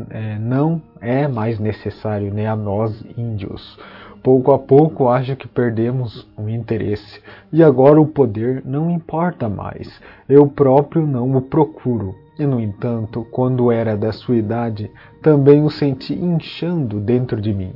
é, 0.10 0.38
não 0.40 0.82
é 1.00 1.28
mais 1.28 1.60
necessário 1.60 2.34
nem 2.34 2.48
a 2.48 2.56
nós 2.56 3.04
índios. 3.18 3.78
Pouco 4.22 4.52
a 4.52 4.60
pouco 4.60 5.08
acho 5.08 5.36
que 5.36 5.48
perdemos 5.48 6.28
o 6.38 6.50
interesse 6.50 7.22
e 7.54 7.64
agora 7.64 8.02
o 8.02 8.06
poder 8.06 8.62
não 8.66 8.92
importa 8.92 9.48
mais. 9.48 10.02
Eu 10.28 10.46
próprio 10.48 11.08
não 11.08 11.36
o 11.36 11.42
procuro. 11.42 12.16
E 12.38 12.46
no 12.46 12.60
entanto, 12.60 13.26
quando 13.32 13.72
era 13.72 13.98
da 13.98 14.12
sua 14.12 14.38
idade, 14.38 14.92
também 15.22 15.64
o 15.64 15.70
senti 15.70 16.14
inchando 16.14 17.00
dentro 17.00 17.40
de 17.42 17.54
mim. 17.54 17.74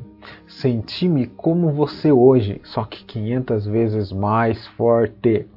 Senti-me 0.48 1.28
como 1.28 1.72
você 1.72 2.12
hoje, 2.12 2.62
só 2.64 2.86
que 2.86 3.04
500 3.04 3.66
vezes 3.66 4.12
mais 4.12 4.66
forte. 4.68 5.48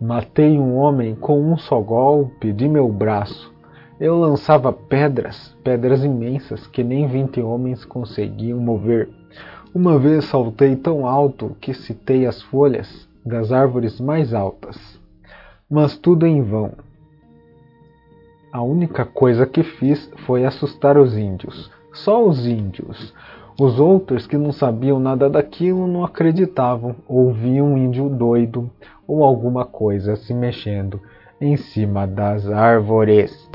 Matei 0.00 0.58
um 0.58 0.76
homem 0.76 1.14
com 1.14 1.40
um 1.40 1.56
só 1.56 1.80
golpe 1.80 2.52
de 2.52 2.68
meu 2.68 2.88
braço 2.88 3.55
eu 3.98 4.18
lançava 4.18 4.72
pedras, 4.72 5.56
pedras 5.64 6.04
imensas 6.04 6.66
que 6.66 6.84
nem 6.84 7.06
vinte 7.06 7.40
homens 7.40 7.84
conseguiam 7.84 8.58
mover. 8.60 9.08
Uma 9.74 9.98
vez 9.98 10.26
saltei 10.26 10.76
tão 10.76 11.06
alto 11.06 11.56
que 11.60 11.72
citei 11.72 12.26
as 12.26 12.42
folhas 12.42 13.08
das 13.24 13.52
árvores 13.52 14.00
mais 14.00 14.34
altas. 14.34 15.00
Mas 15.68 15.96
tudo 15.96 16.26
em 16.26 16.42
vão. 16.42 16.72
A 18.52 18.62
única 18.62 19.04
coisa 19.04 19.46
que 19.46 19.62
fiz 19.62 20.10
foi 20.26 20.44
assustar 20.44 20.96
os 20.96 21.16
índios. 21.16 21.70
Só 21.92 22.26
os 22.26 22.46
índios. 22.46 23.14
Os 23.58 23.80
outros 23.80 24.26
que 24.26 24.36
não 24.36 24.52
sabiam 24.52 25.00
nada 25.00 25.30
daquilo 25.30 25.86
não 25.86 26.04
acreditavam, 26.04 26.96
ouviam 27.08 27.72
um 27.72 27.78
índio 27.78 28.08
doido 28.08 28.70
ou 29.08 29.24
alguma 29.24 29.64
coisa 29.64 30.14
se 30.14 30.34
mexendo 30.34 31.00
em 31.40 31.56
cima 31.56 32.06
das 32.06 32.48
árvores. 32.48 33.48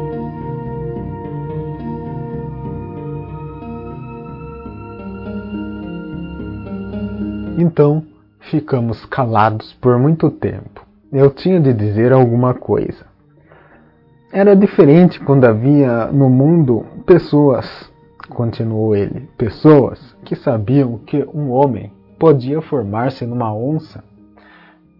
Então 7.58 8.04
ficamos 8.50 9.06
calados 9.06 9.74
por 9.74 9.98
muito 9.98 10.30
tempo. 10.30 10.86
Eu 11.12 11.30
tinha 11.30 11.60
de 11.60 11.74
dizer 11.74 12.12
alguma 12.12 12.54
coisa. 12.54 13.06
Era 14.32 14.56
diferente 14.56 15.20
quando 15.20 15.46
havia 15.46 16.08
no 16.08 16.30
mundo 16.30 16.86
pessoas, 17.06 17.92
continuou 18.30 18.96
ele, 18.96 19.28
pessoas 19.38 20.16
que 20.24 20.36
sabiam 20.36 20.98
que 21.00 21.28
um 21.34 21.52
homem 21.52 21.92
podia 22.18 22.62
formar-se 22.62 23.26
numa 23.26 23.54
onça 23.54 24.04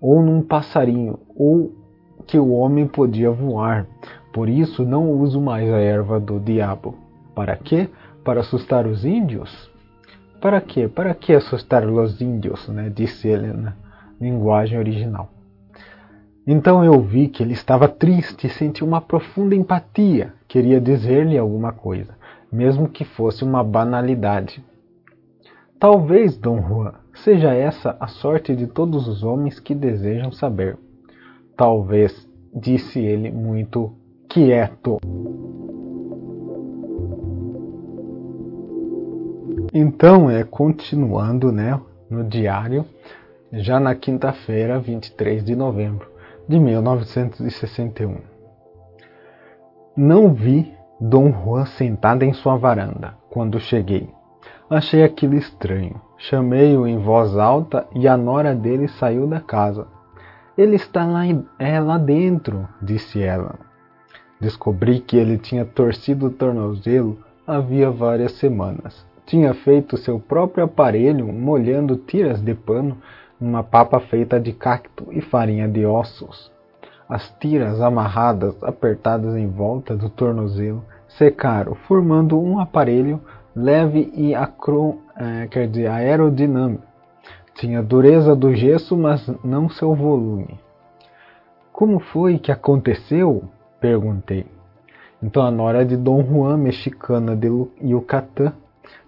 ou 0.02 0.22
num 0.22 0.42
passarinho 0.42 1.18
ou 1.36 1.81
que 2.22 2.38
o 2.38 2.52
homem 2.52 2.88
podia 2.88 3.32
voar. 3.32 3.86
Por 4.34 4.48
isso 4.48 4.86
não 4.86 5.12
uso 5.12 5.42
mais 5.42 5.72
a 5.72 5.80
erva 5.80 6.20
do 6.20 6.40
diabo. 6.40 6.96
Para 7.36 7.56
quê? 7.56 7.90
Para 8.24 8.42
assustar 8.42 8.86
os 8.88 9.04
índios? 9.04 9.70
Para 10.40 10.62
quê? 10.62 10.88
Para 10.88 11.14
que 11.14 11.34
assustar 11.34 11.86
os 11.86 12.22
índios? 12.22 12.68
Né? 12.70 12.90
Disse 12.90 13.28
ele 13.28 13.54
na 13.54 13.74
linguagem 14.20 14.78
original. 14.78 15.30
Então 16.46 16.84
eu 16.84 17.00
vi 17.02 17.28
que 17.28 17.44
ele 17.44 17.54
estava 17.54 17.88
triste 17.88 18.48
e 18.48 18.50
senti 18.50 18.84
uma 18.84 19.00
profunda 19.00 19.56
empatia. 19.56 20.34
Queria 20.48 20.82
dizer-lhe 20.82 21.38
alguma 21.38 21.72
coisa, 21.72 22.16
mesmo 22.52 22.88
que 22.88 23.06
fosse 23.06 23.44
uma 23.44 23.64
banalidade. 23.64 24.64
Talvez, 25.80 26.38
Dom 26.38 26.62
Juan, 26.62 26.94
seja 27.14 27.54
essa 27.54 27.96
a 28.00 28.08
sorte 28.08 28.56
de 28.56 28.68
todos 28.68 29.08
os 29.08 29.24
homens 29.24 29.60
que 29.60 29.76
desejam 29.76 30.32
saber. 30.32 30.78
Talvez, 31.62 32.28
disse 32.52 33.00
ele 33.00 33.30
muito 33.30 33.94
quieto. 34.28 34.98
Então, 39.72 40.28
é 40.28 40.44
continuando, 40.44 41.52
né, 41.52 41.80
no 42.10 42.24
diário, 42.24 42.84
já 43.54 43.80
na 43.80 43.94
quinta-feira, 43.94 44.80
23 44.80 45.44
de 45.44 45.56
novembro 45.56 46.10
de 46.50 46.60
1961. 46.60 48.18
Não 49.96 50.34
vi 50.34 50.74
Dom 51.00 51.32
Juan 51.32 51.68
sentado 51.68 52.24
em 52.24 52.34
sua 52.34 52.58
varanda 52.58 53.14
quando 53.30 53.60
cheguei. 53.60 54.10
Achei 54.68 55.04
aquilo 55.04 55.36
estranho. 55.36 56.02
Chamei-o 56.18 56.88
em 56.88 56.98
voz 56.98 57.38
alta 57.38 57.86
e 57.94 58.08
a 58.08 58.18
nora 58.18 58.56
dele 58.56 58.88
saiu 58.88 59.28
da 59.28 59.40
casa. 59.40 60.01
Ele 60.58 60.76
está 60.76 61.06
lá, 61.06 61.22
é, 61.58 61.80
lá 61.80 61.98
dentro, 61.98 62.68
disse 62.82 63.22
ela. 63.22 63.56
Descobri 64.40 65.00
que 65.00 65.16
ele 65.16 65.38
tinha 65.38 65.64
torcido 65.64 66.28
o 66.28 66.30
tornozelo 66.30 67.18
havia 67.48 67.90
várias 67.90 68.34
semanas. 68.34 69.06
Tinha 69.26 69.54
feito 69.54 69.98
seu 69.98 70.20
próprio 70.20 70.66
aparelho 70.66 71.32
molhando 71.32 71.96
tiras 71.96 72.42
de 72.42 72.54
pano 72.54 72.98
numa 73.40 73.64
papa 73.64 74.00
feita 74.02 74.40
de 74.40 74.52
cacto 74.52 75.08
e 75.12 75.22
farinha 75.22 75.70
de 75.70 75.86
ossos. 75.86 76.52
As 77.08 77.30
tiras 77.40 77.80
amarradas, 77.80 78.62
apertadas 78.62 79.36
em 79.36 79.48
volta 79.48 79.96
do 79.96 80.10
tornozelo, 80.10 80.84
secaram, 81.08 81.76
formando 81.76 82.40
um 82.40 82.60
aparelho 82.60 83.22
leve 83.56 84.12
e 84.14 84.36
acro, 84.36 85.02
é, 85.16 85.48
quer 85.48 85.68
dizer, 85.68 85.88
aerodinâmico 85.88 86.91
tinha 87.62 87.84
dureza 87.84 88.36
do 88.36 88.56
gesso, 88.56 88.98
mas 88.98 89.32
não 89.44 89.70
seu 89.70 89.94
volume. 89.94 90.60
Como 91.72 92.00
foi 92.00 92.40
que 92.40 92.52
aconteceu? 92.52 93.44
perguntei. 93.80 94.48
Então 95.22 95.44
a 95.44 95.52
nora 95.52 95.86
de 95.86 95.96
Dom 95.96 96.24
Juan, 96.24 96.58
mexicana 96.58 97.36
de 97.36 97.48
Yucatán, 97.84 98.54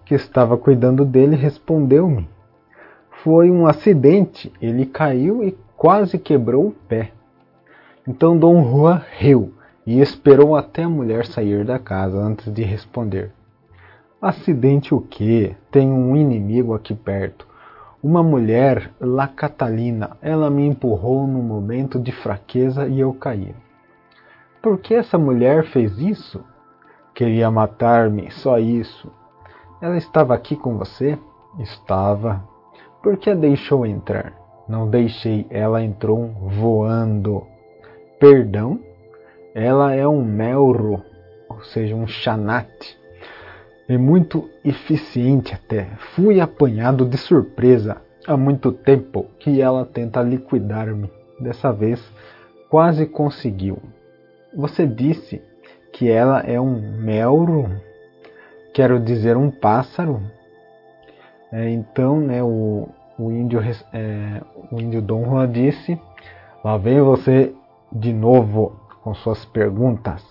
que 0.05 0.13
estava 0.13 0.55
cuidando 0.55 1.03
dele, 1.03 1.35
respondeu-me. 1.35 2.29
Foi 3.23 3.49
um 3.49 3.65
acidente. 3.65 4.53
Ele 4.61 4.85
caiu 4.85 5.43
e 5.43 5.57
quase 5.75 6.19
quebrou 6.19 6.67
o 6.67 6.71
pé. 6.87 7.11
Então 8.07 8.37
Dom 8.37 8.63
Juan 8.63 9.01
riu 9.17 9.51
e 9.83 9.99
esperou 9.99 10.55
até 10.55 10.83
a 10.83 10.89
mulher 10.89 11.25
sair 11.25 11.65
da 11.65 11.79
casa 11.79 12.19
antes 12.19 12.53
de 12.53 12.61
responder. 12.61 13.31
Acidente 14.21 14.93
o 14.93 15.01
quê? 15.01 15.55
Tem 15.71 15.91
um 15.91 16.15
inimigo 16.15 16.75
aqui 16.75 16.93
perto. 16.93 17.51
Uma 18.03 18.21
mulher, 18.21 18.91
La 18.99 19.29
Catalina, 19.29 20.17
ela 20.21 20.49
me 20.49 20.67
empurrou 20.67 21.25
num 21.25 21.41
momento 21.41 21.97
de 21.97 22.11
fraqueza 22.11 22.85
e 22.85 22.99
eu 22.99 23.13
caí. 23.13 23.55
Por 24.61 24.79
que 24.79 24.93
essa 24.93 25.17
mulher 25.17 25.63
fez 25.67 25.97
isso? 25.99 26.43
Queria 27.15 27.49
matar-me, 27.49 28.29
só 28.29 28.59
isso. 28.59 29.09
Ela 29.81 29.95
estava 29.95 30.35
aqui 30.35 30.57
com 30.57 30.77
você? 30.77 31.17
Estava. 31.59 32.43
Por 33.01 33.15
que 33.15 33.29
a 33.29 33.35
deixou 33.35 33.85
entrar? 33.85 34.33
Não 34.67 34.89
deixei, 34.89 35.47
ela 35.49 35.81
entrou 35.81 36.27
voando. 36.59 37.47
Perdão? 38.19 38.81
Ela 39.55 39.93
é 39.93 40.05
um 40.05 40.25
melro, 40.25 41.01
ou 41.47 41.63
seja, 41.63 41.95
um 41.95 42.05
chanate 42.05 43.01
e 43.93 43.97
muito 43.97 44.49
eficiente 44.65 45.53
até. 45.53 45.87
Fui 46.15 46.41
apanhado 46.41 47.05
de 47.05 47.17
surpresa 47.17 48.01
há 48.25 48.35
muito 48.35 48.71
tempo 48.71 49.27
que 49.39 49.61
ela 49.61 49.85
tenta 49.85 50.21
liquidar-me. 50.21 51.11
Dessa 51.39 51.71
vez 51.71 52.01
quase 52.69 53.05
conseguiu. 53.05 53.77
Você 54.55 54.87
disse 54.87 55.41
que 55.91 56.09
ela 56.09 56.39
é 56.39 56.59
um 56.59 57.01
melro? 57.01 57.69
Quero 58.73 58.99
dizer 58.99 59.37
um 59.37 59.51
pássaro? 59.51 60.21
É, 61.51 61.69
então, 61.69 62.19
né, 62.19 62.41
o, 62.41 62.87
o 63.19 63.31
índio, 63.31 63.59
é, 63.93 64.41
o 64.71 64.81
índio 64.81 65.01
Dom 65.01 65.23
Juan 65.25 65.51
disse: 65.51 65.99
Lá 66.63 66.77
vem 66.77 66.99
você 66.99 67.53
de 67.91 68.11
novo 68.11 68.75
com 69.03 69.13
suas 69.13 69.45
perguntas. 69.45 70.23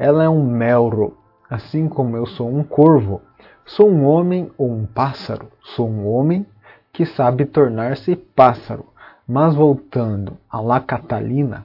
Ela 0.00 0.24
é 0.24 0.28
um 0.28 0.44
melro 0.44 1.16
assim 1.54 1.88
como 1.88 2.16
eu 2.16 2.26
sou 2.26 2.48
um 2.48 2.64
corvo, 2.64 3.22
sou 3.64 3.88
um 3.88 4.04
homem 4.04 4.50
ou 4.58 4.70
um 4.70 4.84
pássaro, 4.84 5.46
sou 5.62 5.88
um 5.88 6.06
homem 6.06 6.44
que 6.92 7.06
sabe 7.06 7.44
tornar-se 7.44 8.16
pássaro. 8.16 8.86
Mas 9.26 9.54
voltando 9.54 10.36
a 10.50 10.60
La 10.60 10.80
Catalina, 10.80 11.64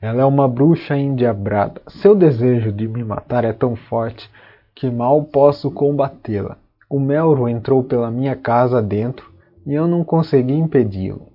ela 0.00 0.22
é 0.22 0.24
uma 0.24 0.46
bruxa 0.46 0.96
endiabrada. 0.96 1.80
Seu 1.88 2.14
desejo 2.14 2.72
de 2.72 2.86
me 2.86 3.02
matar 3.02 3.44
é 3.44 3.52
tão 3.52 3.76
forte 3.76 4.28
que 4.74 4.90
mal 4.90 5.24
posso 5.24 5.70
combatê-la. 5.70 6.58
O 6.90 6.98
Melro 6.98 7.48
entrou 7.48 7.82
pela 7.82 8.10
minha 8.10 8.36
casa 8.36 8.82
dentro 8.82 9.32
e 9.64 9.72
eu 9.72 9.86
não 9.86 10.04
consegui 10.04 10.54
impedi-lo. 10.54 11.28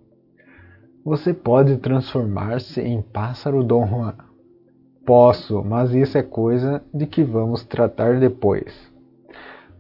Você 1.06 1.34
pode 1.34 1.78
transformar-se 1.78 2.82
em 2.82 3.02
pássaro, 3.02 3.64
Dom 3.64 3.88
Juan. 3.88 4.16
Posso, 5.06 5.62
mas 5.66 5.94
isso 5.94 6.18
é 6.18 6.24
coisa 6.24 6.82
de 6.94 7.06
que 7.06 7.24
vamos 7.24 7.66
tratar 7.66 8.20
depois. 8.22 8.74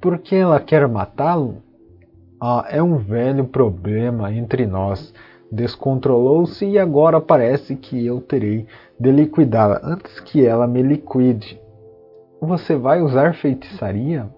Por 0.02 0.18
que 0.20 0.36
ela 0.36 0.60
quer 0.60 0.86
matá-lo? 0.86 1.64
Ah, 2.42 2.66
é 2.70 2.84
um 2.84 2.98
velho 2.98 3.46
problema 3.46 4.34
entre 4.34 4.68
nós. 4.68 5.14
Descontrolou-se 5.50 6.66
e 6.66 6.78
agora 6.78 7.22
parece 7.22 7.78
que 7.78 8.06
eu 8.06 8.20
terei 8.20 8.68
de 9.00 9.12
liquidá-la 9.12 9.80
antes 9.82 10.20
que 10.20 10.46
ela 10.46 10.68
me 10.68 10.82
liquide. 10.82 11.58
Você 12.42 12.76
vai 12.76 13.02
usar 13.02 13.34
feitiçaria? 13.34 14.30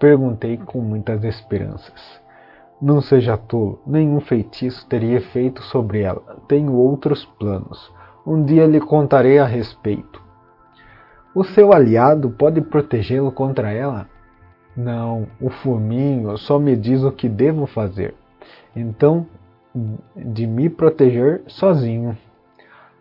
Perguntei 0.00 0.56
com 0.56 0.80
muitas 0.80 1.22
esperanças. 1.22 2.20
Não 2.82 3.00
seja 3.00 3.36
tolo, 3.36 3.80
nenhum 3.86 4.18
feitiço 4.18 4.84
teria 4.88 5.18
efeito 5.18 5.62
sobre 5.62 6.00
ela. 6.00 6.42
Tenho 6.48 6.72
outros 6.72 7.24
planos. 7.38 7.92
Um 8.26 8.42
dia 8.42 8.66
lhe 8.66 8.80
contarei 8.80 9.38
a 9.38 9.46
respeito. 9.46 10.23
O 11.34 11.42
seu 11.42 11.72
aliado 11.72 12.30
pode 12.30 12.60
protegê-lo 12.60 13.32
contra 13.32 13.72
ela? 13.72 14.08
Não, 14.76 15.26
o 15.40 15.50
fuminho 15.50 16.38
só 16.38 16.60
me 16.60 16.76
diz 16.76 17.02
o 17.02 17.10
que 17.10 17.28
devo 17.28 17.66
fazer. 17.66 18.14
Então, 18.74 19.26
de 20.14 20.46
me 20.46 20.70
proteger 20.70 21.42
sozinho. 21.48 22.16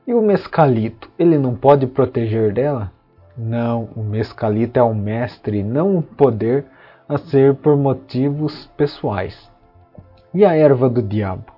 E 0.08 0.16
o 0.16 0.22
mescalito, 0.22 1.12
ele 1.18 1.38
não 1.38 1.56
pode 1.56 1.86
proteger 1.86 2.52
dela? 2.52 2.92
Não, 3.38 3.90
o 3.96 4.04
mescalito 4.04 4.80
é 4.80 4.84
o 4.84 4.96
mestre, 4.96 5.62
não 5.62 5.98
o 5.98 6.02
poder 6.02 6.66
a 7.08 7.20
ser 7.20 7.54
por 7.54 7.78
motivos 7.78 8.66
pessoais. 8.76 9.48
E 10.34 10.44
a 10.44 10.56
erva 10.56 10.90
do 10.90 11.04
diabo? 11.04 11.53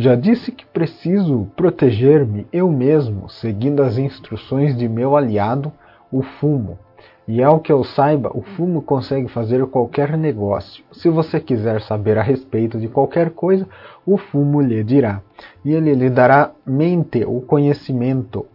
Já 0.00 0.14
disse 0.14 0.52
que 0.52 0.64
preciso 0.64 1.48
proteger-me 1.56 2.46
eu 2.52 2.70
mesmo, 2.70 3.28
seguindo 3.28 3.82
as 3.82 3.98
instruções 3.98 4.76
de 4.76 4.88
meu 4.88 5.16
aliado, 5.16 5.72
o 6.12 6.22
fumo. 6.22 6.78
E 7.26 7.42
ao 7.42 7.58
que 7.58 7.72
eu 7.72 7.82
saiba, 7.82 8.30
o 8.32 8.40
fumo 8.40 8.80
consegue 8.80 9.26
fazer 9.26 9.66
qualquer 9.66 10.16
negócio. 10.16 10.84
Se 10.92 11.08
você 11.08 11.40
quiser 11.40 11.80
saber 11.80 12.16
a 12.16 12.22
respeito 12.22 12.78
de 12.78 12.86
qualquer 12.86 13.30
coisa, 13.30 13.66
o 14.06 14.16
fumo 14.16 14.60
lhe 14.60 14.84
dirá. 14.84 15.20
E 15.64 15.72
ele 15.72 15.92
lhe 15.94 16.08
dará 16.08 16.52
mente, 16.64 17.24
o 17.24 17.40
conhecimento, 17.40 18.46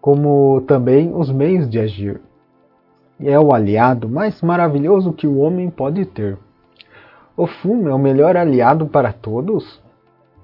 como 0.00 0.60
também 0.68 1.12
os 1.12 1.32
meios 1.32 1.68
de 1.68 1.80
agir. 1.80 2.20
É 3.20 3.36
o 3.40 3.52
aliado 3.52 4.08
mais 4.08 4.40
maravilhoso 4.40 5.12
que 5.12 5.26
o 5.26 5.38
homem 5.38 5.68
pode 5.68 6.06
ter. 6.06 6.38
O 7.36 7.48
fumo 7.48 7.88
é 7.88 7.92
o 7.92 7.98
melhor 7.98 8.36
aliado 8.36 8.86
para 8.86 9.12
todos? 9.12 9.81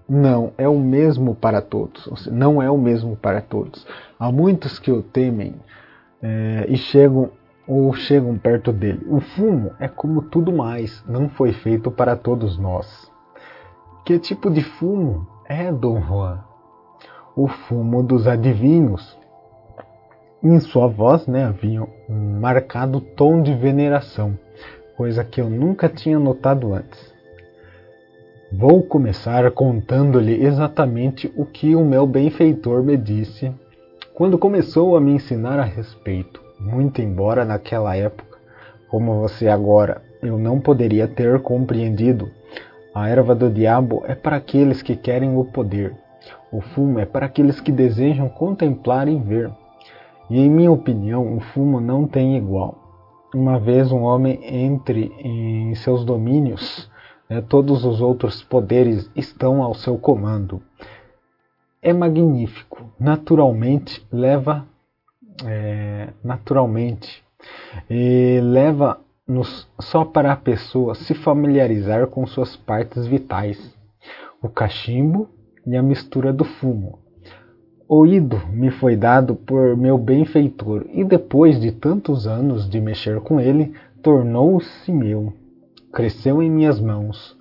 Não, 0.09 0.53
é 0.57 0.67
o 0.67 0.79
mesmo 0.79 1.35
para 1.35 1.61
todos. 1.61 2.27
Não 2.29 2.63
é 2.63 2.71
o 2.71 2.79
mesmo 2.79 3.15
para 3.15 3.43
todos. 3.43 3.87
Há 4.19 4.33
muitos 4.33 4.79
que 4.79 4.91
o 4.91 5.03
temem 5.03 5.57
é, 6.23 6.65
e 6.69 6.77
chegam 6.79 7.31
ou 7.67 7.93
chegam 7.93 8.39
perto 8.39 8.73
dele. 8.73 9.07
O 9.07 9.21
fumo 9.21 9.73
é 9.79 9.87
como 9.87 10.23
tudo 10.23 10.51
mais, 10.51 11.05
não 11.07 11.29
foi 11.29 11.53
feito 11.53 11.91
para 11.91 12.17
todos 12.17 12.59
nós. 12.59 13.13
Que 14.07 14.19
tipo 14.19 14.51
de 14.51 14.63
fumo 14.63 15.27
é, 15.45 15.71
Dom 15.71 16.01
Juan? 16.01 16.43
O 17.37 17.47
fumo 17.47 18.03
dos 18.03 18.27
adivinhos. 18.27 19.19
Em 20.43 20.59
sua 20.61 20.87
voz 20.87 21.27
né, 21.27 21.45
havia 21.45 21.87
um 22.09 22.41
marcado 22.41 23.01
tom 23.01 23.43
de 23.43 23.53
veneração, 23.55 24.39
coisa 24.97 25.23
que 25.23 25.41
eu 25.41 25.51
nunca 25.51 25.89
tinha 25.89 26.19
notado 26.19 26.73
antes. 26.73 27.18
Vou 28.51 28.83
começar 28.83 29.51
contando-lhe 29.51 30.43
exatamente 30.43 31.31
o 31.37 31.45
que 31.45 31.77
o 31.77 31.85
meu 31.85 32.07
benfeitor 32.07 32.83
me 32.83 32.97
disse 32.97 33.53
quando 34.15 34.39
começou 34.39 34.97
a 34.97 35.01
me 35.03 35.13
ensinar 35.13 35.59
a 35.59 35.65
respeito. 35.65 36.41
Muito 36.59 37.03
embora 37.03 37.45
naquela 37.45 37.95
época, 37.95 38.39
como 38.89 39.21
você 39.21 39.49
agora, 39.49 40.01
eu 40.23 40.39
não 40.39 40.61
poderia 40.61 41.07
ter 41.07 41.41
compreendido. 41.41 42.31
A 42.95 43.07
erva 43.11 43.35
do 43.35 43.51
diabo 43.51 44.03
é 44.07 44.15
para 44.15 44.37
aqueles 44.37 44.81
que 44.81 44.97
querem 44.97 45.37
o 45.37 45.45
poder. 45.45 45.95
O 46.51 46.63
fumo 46.63 46.99
é 46.99 47.05
para 47.05 47.27
aqueles 47.27 47.61
que 47.61 47.71
desejam 47.71 48.31
contemplar 48.31 49.09
e 49.09 49.17
ver. 49.17 49.51
E 50.31 50.41
em 50.41 50.49
minha 50.49 50.73
opinião, 50.73 51.37
o 51.37 51.41
fumo 51.41 51.83
não 51.83 52.07
tem 52.07 52.39
igual. 52.39 52.79
Uma 53.35 53.59
vez 53.59 53.93
um 53.93 54.05
homem 54.05 54.41
entre 54.43 55.13
em 55.21 55.75
seus 55.75 56.03
domínios, 56.03 56.88
né, 57.29 57.41
todos 57.41 57.85
os 57.85 58.01
outros 58.01 58.43
poderes 58.43 59.11
estão 59.15 59.63
ao 59.63 59.75
seu 59.75 59.99
comando. 59.99 60.63
É 61.83 61.93
magnífico, 61.93 62.91
naturalmente 62.99 64.05
leva, 64.11 64.67
é, 65.45 66.09
naturalmente, 66.25 67.23
e 67.89 68.41
leva 68.43 68.99
nos, 69.27 69.69
só 69.81 70.05
para 70.05 70.33
a 70.33 70.37
pessoa 70.37 70.95
se 70.95 71.15
familiarizar 71.15 72.07
com 72.09 72.27
suas 72.27 72.57
partes 72.57 73.07
vitais, 73.07 73.77
o 74.43 74.49
cachimbo 74.49 75.29
e 75.67 75.77
a 75.77 75.83
mistura 75.83 76.33
do 76.33 76.45
fumo. 76.45 76.99
Oído 77.87 78.41
me 78.49 78.71
foi 78.71 78.97
dado 78.97 79.35
por 79.35 79.77
meu 79.77 79.97
benfeitor, 79.97 80.87
e 80.93 81.05
depois 81.05 81.61
de 81.61 81.73
tantos 81.73 82.27
anos 82.27 82.69
de 82.69 82.81
mexer 82.81 83.21
com 83.21 83.41
ele, 83.41 83.73
tornou-se 84.03 84.93
meu 84.93 85.33
cresceu 85.93 86.43
em 86.43 86.51
minhas 86.51 86.81
mãos. 86.81 87.37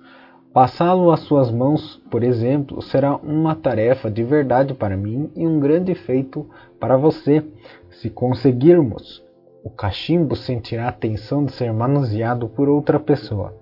Passá-lo 0.52 1.10
às 1.10 1.20
suas 1.20 1.50
mãos, 1.50 2.02
por 2.10 2.22
exemplo, 2.22 2.80
será 2.82 3.16
uma 3.16 3.54
tarefa 3.54 4.10
de 4.10 4.24
verdade 4.24 4.74
para 4.74 4.96
mim 4.96 5.30
e 5.36 5.46
um 5.46 5.60
grande 5.60 5.94
feito 5.94 6.48
para 6.80 6.96
você. 6.96 7.44
Se 7.90 8.08
conseguirmos, 8.08 9.22
o 9.62 9.70
cachimbo 9.70 10.34
sentirá 10.34 10.88
a 10.88 10.92
tensão 10.92 11.44
de 11.44 11.52
ser 11.52 11.72
manuseado 11.72 12.48
por 12.48 12.68
outra 12.68 12.98
pessoa. 12.98 13.54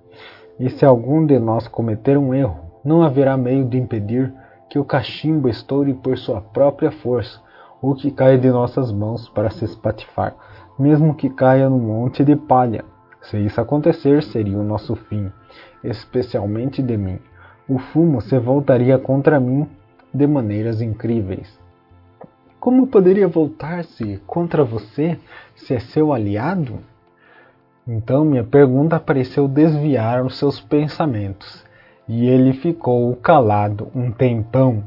E 0.58 0.70
se 0.70 0.86
algum 0.86 1.26
de 1.26 1.38
nós 1.38 1.68
cometer 1.68 2.16
um 2.16 2.32
erro, 2.32 2.60
não 2.84 3.02
haverá 3.02 3.36
meio 3.36 3.64
de 3.64 3.76
impedir 3.76 4.32
que 4.70 4.78
o 4.78 4.84
cachimbo 4.84 5.48
estoure 5.48 5.92
por 5.92 6.16
sua 6.16 6.40
própria 6.40 6.90
força, 6.90 7.40
ou 7.82 7.94
que 7.94 8.10
caia 8.10 8.38
de 8.38 8.48
nossas 8.48 8.90
mãos 8.90 9.28
para 9.28 9.50
se 9.50 9.64
espatifar, 9.64 10.34
mesmo 10.78 11.14
que 11.14 11.28
caia 11.28 11.68
num 11.68 11.78
monte 11.78 12.24
de 12.24 12.34
palha 12.34 12.84
se 13.30 13.38
isso 13.38 13.60
acontecer, 13.60 14.22
seria 14.22 14.56
o 14.56 14.64
nosso 14.64 14.94
fim, 14.94 15.30
especialmente 15.82 16.82
de 16.82 16.96
mim. 16.96 17.18
O 17.68 17.78
fumo 17.78 18.20
se 18.20 18.38
voltaria 18.38 18.98
contra 18.98 19.40
mim 19.40 19.68
de 20.14 20.26
maneiras 20.26 20.80
incríveis. 20.80 21.58
Como 22.60 22.86
poderia 22.86 23.28
voltar-se 23.28 24.20
contra 24.26 24.64
você 24.64 25.18
se 25.54 25.74
é 25.74 25.78
seu 25.80 26.12
aliado? 26.12 26.78
Então 27.86 28.24
minha 28.24 28.44
pergunta 28.44 28.98
pareceu 28.98 29.46
desviar 29.46 30.24
os 30.24 30.38
seus 30.38 30.60
pensamentos, 30.60 31.64
e 32.08 32.26
ele 32.28 32.52
ficou 32.52 33.14
calado 33.16 33.88
um 33.94 34.10
tempão. 34.10 34.82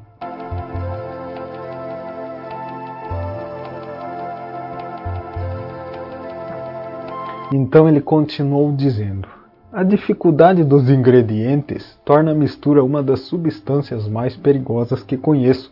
Então 7.52 7.90
ele 7.90 8.00
continuou 8.00 8.72
dizendo: 8.72 9.28
A 9.74 9.84
dificuldade 9.84 10.64
dos 10.64 10.88
ingredientes 10.90 12.00
torna 12.06 12.32
a 12.32 12.36
mistura 12.36 12.84
uma 12.84 13.02
das 13.02 13.22
substâncias 13.22 14.08
mais 14.08 14.36
perigosas 14.36 15.02
que 15.02 15.18
conheço. 15.18 15.72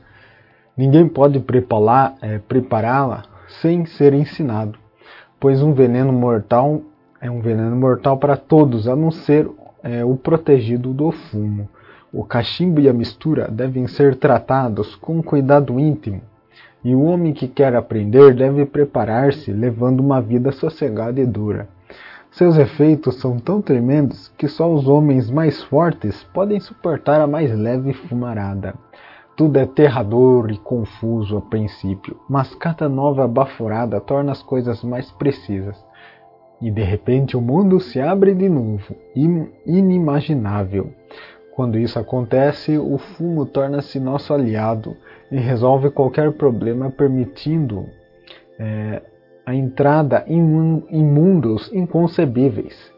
Ninguém 0.75 1.07
pode 1.07 1.43
é, 2.21 2.39
prepará-la 2.39 3.23
sem 3.61 3.85
ser 3.85 4.13
ensinado, 4.13 4.77
pois 5.39 5.61
um 5.61 5.73
veneno 5.73 6.11
mortal 6.11 6.81
é 7.21 7.29
um 7.29 7.41
veneno 7.41 7.75
mortal 7.75 8.17
para 8.17 8.37
todos, 8.37 8.87
a 8.87 8.95
não 8.95 9.11
ser 9.11 9.49
é, 9.83 10.03
o 10.03 10.15
protegido 10.15 10.93
do 10.93 11.11
fumo. 11.11 11.69
O 12.11 12.23
cachimbo 12.23 12.79
e 12.79 12.89
a 12.89 12.93
mistura 12.93 13.47
devem 13.49 13.87
ser 13.87 14.15
tratados 14.15 14.95
com 14.95 15.21
cuidado 15.21 15.79
íntimo, 15.79 16.21
e 16.87 16.95
o 16.95 17.03
homem 17.03 17.33
que 17.33 17.49
quer 17.49 17.75
aprender 17.75 18.33
deve 18.33 18.65
preparar-se 18.65 19.51
levando 19.51 19.99
uma 19.99 20.21
vida 20.21 20.53
sossegada 20.53 21.19
e 21.19 21.25
dura. 21.25 21.67
Seus 22.31 22.57
efeitos 22.57 23.15
são 23.19 23.37
tão 23.37 23.61
tremendos 23.61 24.29
que 24.37 24.47
só 24.47 24.73
os 24.73 24.87
homens 24.87 25.29
mais 25.29 25.61
fortes 25.63 26.23
podem 26.33 26.61
suportar 26.61 27.19
a 27.19 27.27
mais 27.27 27.53
leve 27.53 27.91
fumarada. 27.91 28.73
Tudo 29.35 29.57
é 29.57 29.63
aterrador 29.63 30.49
e 30.49 30.57
confuso 30.57 31.35
a 31.35 31.41
princípio, 31.41 32.15
mas 32.29 32.55
cada 32.55 32.87
nova 32.87 33.27
baforada 33.27 33.99
torna 33.99 34.31
as 34.31 34.41
coisas 34.41 34.81
mais 34.81 35.11
precisas. 35.11 35.75
E 36.61 36.71
de 36.71 36.83
repente 36.83 37.35
o 37.35 37.41
mundo 37.41 37.81
se 37.81 37.99
abre 37.99 38.33
de 38.33 38.47
novo, 38.47 38.95
inimaginável. 39.65 40.93
Quando 41.57 41.79
isso 41.79 41.97
acontece, 41.97 42.77
o 42.77 42.99
fumo 42.99 43.43
torna-se 43.43 43.99
nosso 43.99 44.31
aliado 44.31 44.95
e 45.31 45.37
resolve 45.37 45.89
qualquer 45.89 46.31
problema, 46.33 46.91
permitindo 46.91 47.87
é, 48.59 49.01
a 49.43 49.55
entrada 49.55 50.23
em, 50.27 50.39
mundos 50.39 51.73
inconcebíveis. 51.73 52.93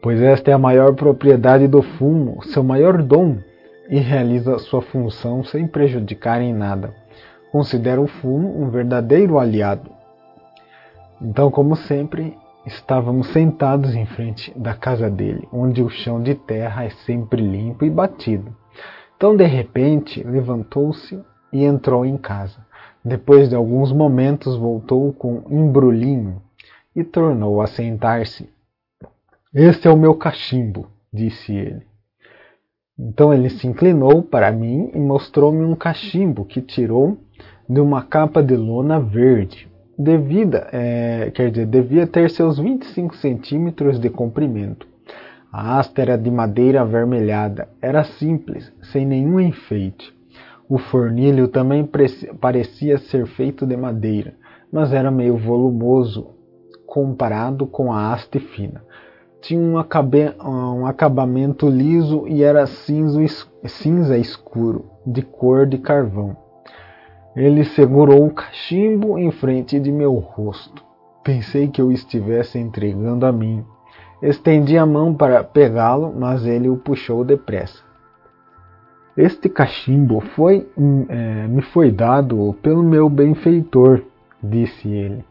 Pois 0.00 0.18
esta 0.22 0.50
é 0.50 0.54
a 0.54 0.58
maior 0.58 0.94
propriedade 0.94 1.68
do 1.68 1.82
fumo, 1.82 2.42
seu 2.42 2.64
maior 2.64 3.02
dom, 3.02 3.36
e 3.90 3.98
realiza 3.98 4.58
sua 4.58 4.80
função 4.80 5.44
sem 5.44 5.66
prejudicar 5.66 6.40
em 6.40 6.54
nada. 6.54 6.94
Considero 7.52 8.04
o 8.04 8.08
fumo 8.08 8.62
um 8.62 8.70
verdadeiro 8.70 9.38
aliado. 9.38 9.90
Então, 11.20 11.50
como 11.50 11.76
sempre, 11.76 12.34
estávamos 12.66 13.28
sentados 13.28 13.94
em 13.94 14.04
frente 14.04 14.52
da 14.58 14.74
casa 14.74 15.08
dele, 15.08 15.48
onde 15.52 15.82
o 15.82 15.88
chão 15.88 16.20
de 16.20 16.34
terra 16.34 16.84
é 16.84 16.90
sempre 16.90 17.40
limpo 17.40 17.84
e 17.84 17.90
batido. 17.90 18.54
Então, 19.16 19.36
de 19.36 19.44
repente, 19.44 20.22
levantou-se 20.22 21.22
e 21.52 21.64
entrou 21.64 22.04
em 22.04 22.16
casa. 22.18 22.66
Depois 23.04 23.48
de 23.48 23.54
alguns 23.54 23.92
momentos, 23.92 24.56
voltou 24.56 25.12
com 25.12 25.44
embrulhinho 25.48 26.42
e 26.94 27.04
tornou 27.04 27.62
a 27.62 27.68
sentar-se. 27.68 28.50
Este 29.54 29.86
é 29.86 29.90
o 29.90 29.96
meu 29.96 30.14
cachimbo, 30.16 30.88
disse 31.12 31.54
ele. 31.54 31.86
Então 32.98 33.32
ele 33.32 33.48
se 33.48 33.66
inclinou 33.66 34.22
para 34.22 34.50
mim 34.50 34.90
e 34.92 34.98
mostrou-me 34.98 35.64
um 35.64 35.76
cachimbo 35.76 36.44
que 36.44 36.60
tirou 36.60 37.18
de 37.68 37.80
uma 37.80 38.02
capa 38.02 38.42
de 38.42 38.56
lona 38.56 38.98
verde 38.98 39.68
devida, 39.98 40.68
é, 40.72 41.30
quer 41.34 41.50
dizer, 41.50 41.66
devia 41.66 42.06
ter 42.06 42.30
seus 42.30 42.58
25 42.58 43.16
centímetros 43.16 43.98
de 43.98 44.10
comprimento. 44.10 44.86
A 45.50 45.78
haste 45.78 46.00
era 46.00 46.18
de 46.18 46.30
madeira 46.30 46.82
avermelhada, 46.82 47.68
era 47.80 48.04
simples, 48.04 48.72
sem 48.92 49.06
nenhum 49.06 49.40
enfeite. 49.40 50.14
O 50.68 50.78
fornilho 50.78 51.48
também 51.48 51.88
parecia 52.40 52.98
ser 52.98 53.26
feito 53.26 53.64
de 53.64 53.76
madeira, 53.76 54.34
mas 54.70 54.92
era 54.92 55.10
meio 55.10 55.36
volumoso 55.36 56.34
comparado 56.86 57.66
com 57.66 57.92
a 57.92 58.12
haste 58.12 58.38
fina. 58.38 58.82
Tinha 59.40 59.60
um, 59.60 59.76
um 60.44 60.86
acabamento 60.86 61.68
liso 61.68 62.26
e 62.26 62.42
era 62.42 62.66
cinza 62.66 64.18
escuro, 64.18 64.86
de 65.06 65.22
cor 65.22 65.66
de 65.66 65.78
carvão. 65.78 66.36
Ele 67.36 67.64
segurou 67.64 68.24
o 68.24 68.32
cachimbo 68.32 69.18
em 69.18 69.30
frente 69.30 69.78
de 69.78 69.92
meu 69.92 70.14
rosto. 70.14 70.82
Pensei 71.22 71.68
que 71.68 71.82
eu 71.82 71.92
estivesse 71.92 72.58
entregando 72.58 73.26
a 73.26 73.32
mim. 73.32 73.62
Estendi 74.22 74.78
a 74.78 74.86
mão 74.86 75.12
para 75.12 75.44
pegá-lo, 75.44 76.14
mas 76.18 76.46
ele 76.46 76.70
o 76.70 76.78
puxou 76.78 77.22
depressa. 77.26 77.84
Este 79.14 79.50
cachimbo 79.50 80.22
foi, 80.34 80.66
é, 81.10 81.46
me 81.46 81.60
foi 81.60 81.90
dado 81.90 82.54
pelo 82.62 82.82
meu 82.82 83.06
benfeitor, 83.10 84.00
disse 84.42 84.88
ele. 84.88 85.22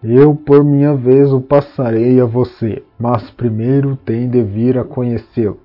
Eu, 0.00 0.36
por 0.36 0.62
minha 0.62 0.94
vez, 0.94 1.32
o 1.32 1.40
passarei 1.40 2.20
a 2.20 2.24
você, 2.24 2.84
mas 2.96 3.30
primeiro 3.30 3.96
tem 3.96 4.30
de 4.30 4.40
vir 4.44 4.78
a 4.78 4.84
conhecê-lo. 4.84 5.58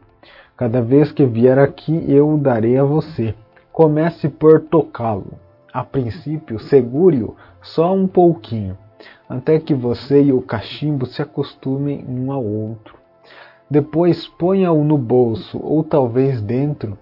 Cada 0.55 0.81
vez 0.81 1.11
que 1.11 1.23
vier 1.23 1.59
aqui, 1.59 2.03
eu 2.07 2.33
o 2.33 2.37
darei 2.37 2.79
a 2.79 2.83
você. 2.83 3.35
Comece 3.71 4.27
por 4.27 4.61
tocá-lo 4.61 5.46
a 5.77 5.83
princípio, 5.83 6.57
segure-o 6.57 7.35
só 7.61 7.93
um 7.93 8.07
pouquinho, 8.07 8.75
até 9.29 9.59
que 9.59 9.75
você 9.75 10.23
e 10.23 10.33
o 10.33 10.41
cachimbo 10.41 11.05
se 11.05 11.21
acostumem 11.21 12.03
um 12.09 12.31
ao 12.31 12.43
outro. 12.43 12.97
Depois 13.69 14.27
ponha-o 14.27 14.83
no 14.83 14.97
bolso 14.97 15.59
ou 15.61 15.83
talvez 15.83 16.41
dentro, 16.41 16.97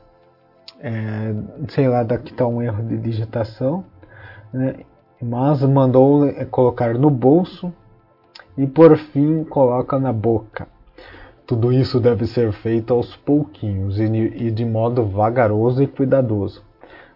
é, 0.82 1.34
sei 1.70 1.88
lá, 1.88 2.04
daqui 2.04 2.34
está 2.34 2.46
um 2.46 2.62
erro 2.62 2.84
de 2.84 2.98
digitação, 2.98 3.86
né? 4.52 4.76
mas 5.24 5.62
mandou 5.62 6.30
colocar 6.52 6.96
no 6.96 7.10
bolso 7.10 7.72
e 8.58 8.68
por 8.68 8.98
fim 8.98 9.46
coloca 9.46 9.98
na 9.98 10.12
boca. 10.12 10.68
Tudo 11.48 11.72
isso 11.72 11.98
deve 11.98 12.28
ser 12.28 12.52
feito 12.52 12.94
aos 12.94 13.16
pouquinhos 13.16 14.02
e 14.02 14.52
de 14.52 14.66
modo 14.66 15.06
vagaroso 15.06 15.82
e 15.82 15.88
cuidadoso 15.88 16.65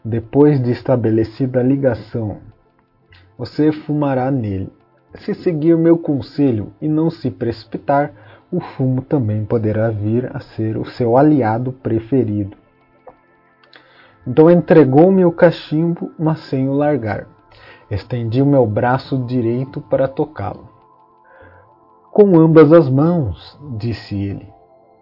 depois 0.03 0.61
de 0.63 0.71
estabelecida 0.71 1.59
a 1.59 1.63
ligação, 1.63 2.37
você 3.37 3.71
fumará 3.71 4.31
nele. 4.31 4.71
Se 5.15 5.33
seguir 5.33 5.77
meu 5.77 5.97
conselho 5.97 6.71
e 6.81 6.87
não 6.87 7.09
se 7.09 7.29
precipitar, 7.29 8.13
o 8.51 8.61
fumo 8.61 9.01
também 9.01 9.43
poderá 9.43 9.89
vir 9.89 10.33
a 10.33 10.39
ser 10.39 10.77
o 10.77 10.85
seu 10.85 11.17
aliado 11.17 11.73
preferido. 11.73 12.55
Então 14.25 14.49
entregou-me 14.49 15.25
o 15.25 15.31
cachimbo, 15.31 16.11
mas 16.17 16.39
sem 16.41 16.69
o 16.69 16.73
largar. 16.73 17.27
Estendi 17.91 18.41
o 18.41 18.45
meu 18.45 18.65
braço 18.65 19.17
direito 19.25 19.81
para 19.81 20.07
tocá-lo. 20.07 20.69
Com 22.11 22.37
ambas 22.39 22.71
as 22.71 22.89
mãos, 22.89 23.59
disse 23.77 24.15
ele. 24.15 24.47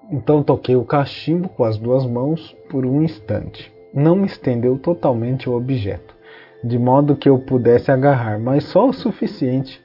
Então 0.09 0.41
toquei 0.41 0.75
o 0.75 0.85
cachimbo 0.85 1.49
com 1.49 1.63
as 1.63 1.77
duas 1.77 2.05
mãos 2.05 2.55
por 2.69 2.85
um 2.85 3.03
instante 3.03 3.76
não 3.97 4.23
estendeu 4.23 4.77
totalmente 4.77 5.49
o 5.49 5.57
objeto, 5.57 6.13
de 6.63 6.77
modo 6.77 7.15
que 7.15 7.27
eu 7.27 7.39
pudesse 7.39 7.91
agarrar, 7.91 8.39
mas 8.39 8.63
só 8.65 8.87
o 8.87 8.93
suficiente 8.93 9.81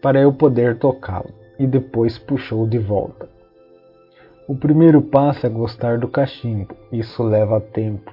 para 0.00 0.18
eu 0.18 0.32
poder 0.32 0.78
tocá-lo, 0.78 1.28
e 1.58 1.66
depois 1.66 2.16
puxou 2.16 2.66
de 2.66 2.78
volta. 2.78 3.28
O 4.48 4.56
primeiro 4.56 5.02
passo 5.02 5.46
é 5.46 5.50
gostar 5.50 5.98
do 5.98 6.08
cachimbo, 6.08 6.74
isso 6.90 7.22
leva 7.22 7.60
tempo. 7.60 8.10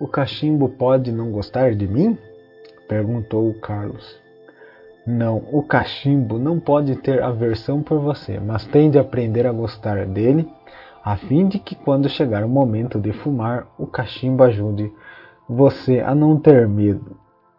O 0.00 0.08
cachimbo 0.08 0.68
pode 0.68 1.12
não 1.12 1.30
gostar 1.30 1.76
de 1.76 1.86
mim? 1.86 2.18
perguntou 2.88 3.48
o 3.48 3.54
Carlos. 3.60 4.20
Não, 5.06 5.44
o 5.52 5.62
cachimbo 5.62 6.40
não 6.40 6.58
pode 6.58 6.96
ter 6.96 7.22
aversão 7.22 7.84
por 7.84 8.00
você, 8.00 8.40
mas 8.40 8.66
tem 8.66 8.90
de 8.90 8.98
aprender 8.98 9.46
a 9.46 9.52
gostar 9.52 10.06
dele 10.06 10.44
a 11.04 11.16
fim 11.16 11.48
de 11.48 11.58
que 11.58 11.74
quando 11.74 12.08
chegar 12.08 12.44
o 12.44 12.48
momento 12.48 13.00
de 13.00 13.12
fumar, 13.12 13.66
o 13.76 13.86
cachimbo 13.86 14.44
ajude 14.44 14.92
você 15.48 16.00
a 16.00 16.14
não 16.14 16.38
ter 16.38 16.68
medo. 16.68 17.16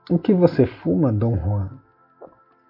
O 0.09 0.17
que 0.17 0.33
você 0.33 0.65
fuma, 0.65 1.11
Dom 1.11 1.35
Juan? 1.35 1.69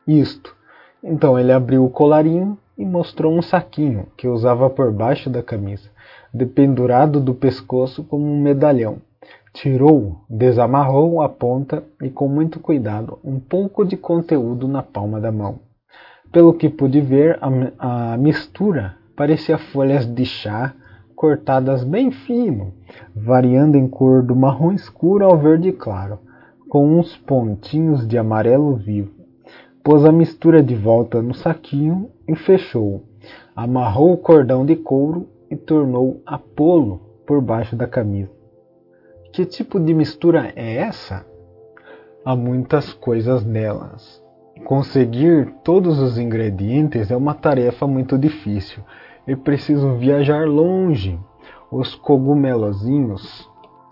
Isto. 0.07 0.55
Então 1.03 1.37
ele 1.37 1.51
abriu 1.51 1.85
o 1.85 1.89
colarinho 1.89 2.57
e 2.77 2.85
mostrou 2.85 3.33
um 3.33 3.41
saquinho 3.41 4.07
que 4.17 4.27
usava 4.27 4.69
por 4.69 4.91
baixo 4.91 5.29
da 5.29 5.43
camisa, 5.43 5.89
dependurado 6.33 7.19
do 7.19 7.35
pescoço 7.35 8.03
como 8.03 8.25
um 8.25 8.41
medalhão. 8.41 8.97
Tirou, 9.53 10.25
desamarrou 10.27 11.21
a 11.21 11.29
ponta 11.29 11.83
e, 12.01 12.09
com 12.09 12.27
muito 12.27 12.59
cuidado, 12.59 13.19
um 13.23 13.39
pouco 13.39 13.85
de 13.85 13.95
conteúdo 13.95 14.67
na 14.67 14.81
palma 14.81 15.21
da 15.21 15.31
mão. 15.31 15.59
Pelo 16.31 16.55
que 16.55 16.67
pude 16.67 16.99
ver, 16.99 17.37
a, 17.39 18.13
a 18.13 18.17
mistura 18.17 18.97
parecia 19.23 19.57
folhas 19.57 20.05
de 20.05 20.25
chá 20.25 20.73
cortadas 21.15 21.81
bem 21.85 22.11
fino, 22.11 22.73
variando 23.15 23.77
em 23.77 23.87
cor 23.87 24.21
do 24.21 24.35
marrom 24.35 24.73
escuro 24.73 25.23
ao 25.23 25.37
verde 25.37 25.71
claro, 25.71 26.19
com 26.67 26.99
uns 26.99 27.15
pontinhos 27.15 28.05
de 28.05 28.17
amarelo 28.17 28.75
vivo. 28.75 29.13
Pôs 29.81 30.03
a 30.03 30.11
mistura 30.11 30.61
de 30.61 30.75
volta 30.75 31.21
no 31.21 31.33
saquinho 31.33 32.09
e 32.27 32.35
fechou. 32.35 33.05
Amarrou 33.55 34.11
o 34.11 34.17
cordão 34.17 34.65
de 34.65 34.75
couro 34.75 35.29
e 35.49 35.55
tornou 35.55 36.21
a 36.25 36.37
pô-lo 36.37 36.99
por 37.25 37.41
baixo 37.41 37.77
da 37.77 37.87
camisa. 37.87 38.29
Que 39.31 39.45
tipo 39.45 39.79
de 39.79 39.93
mistura 39.93 40.51
é 40.53 40.79
essa? 40.79 41.25
Há 42.25 42.35
muitas 42.35 42.91
coisas 42.91 43.45
nelas. 43.45 44.21
Conseguir 44.65 45.53
todos 45.63 45.99
os 45.99 46.17
ingredientes 46.17 47.09
é 47.09 47.15
uma 47.15 47.33
tarefa 47.33 47.87
muito 47.87 48.17
difícil 48.17 48.83
e 49.27 49.35
preciso 49.35 49.95
viajar 49.95 50.47
longe. 50.47 51.19
Os 51.71 51.95
cogumelozinhos 51.95 53.49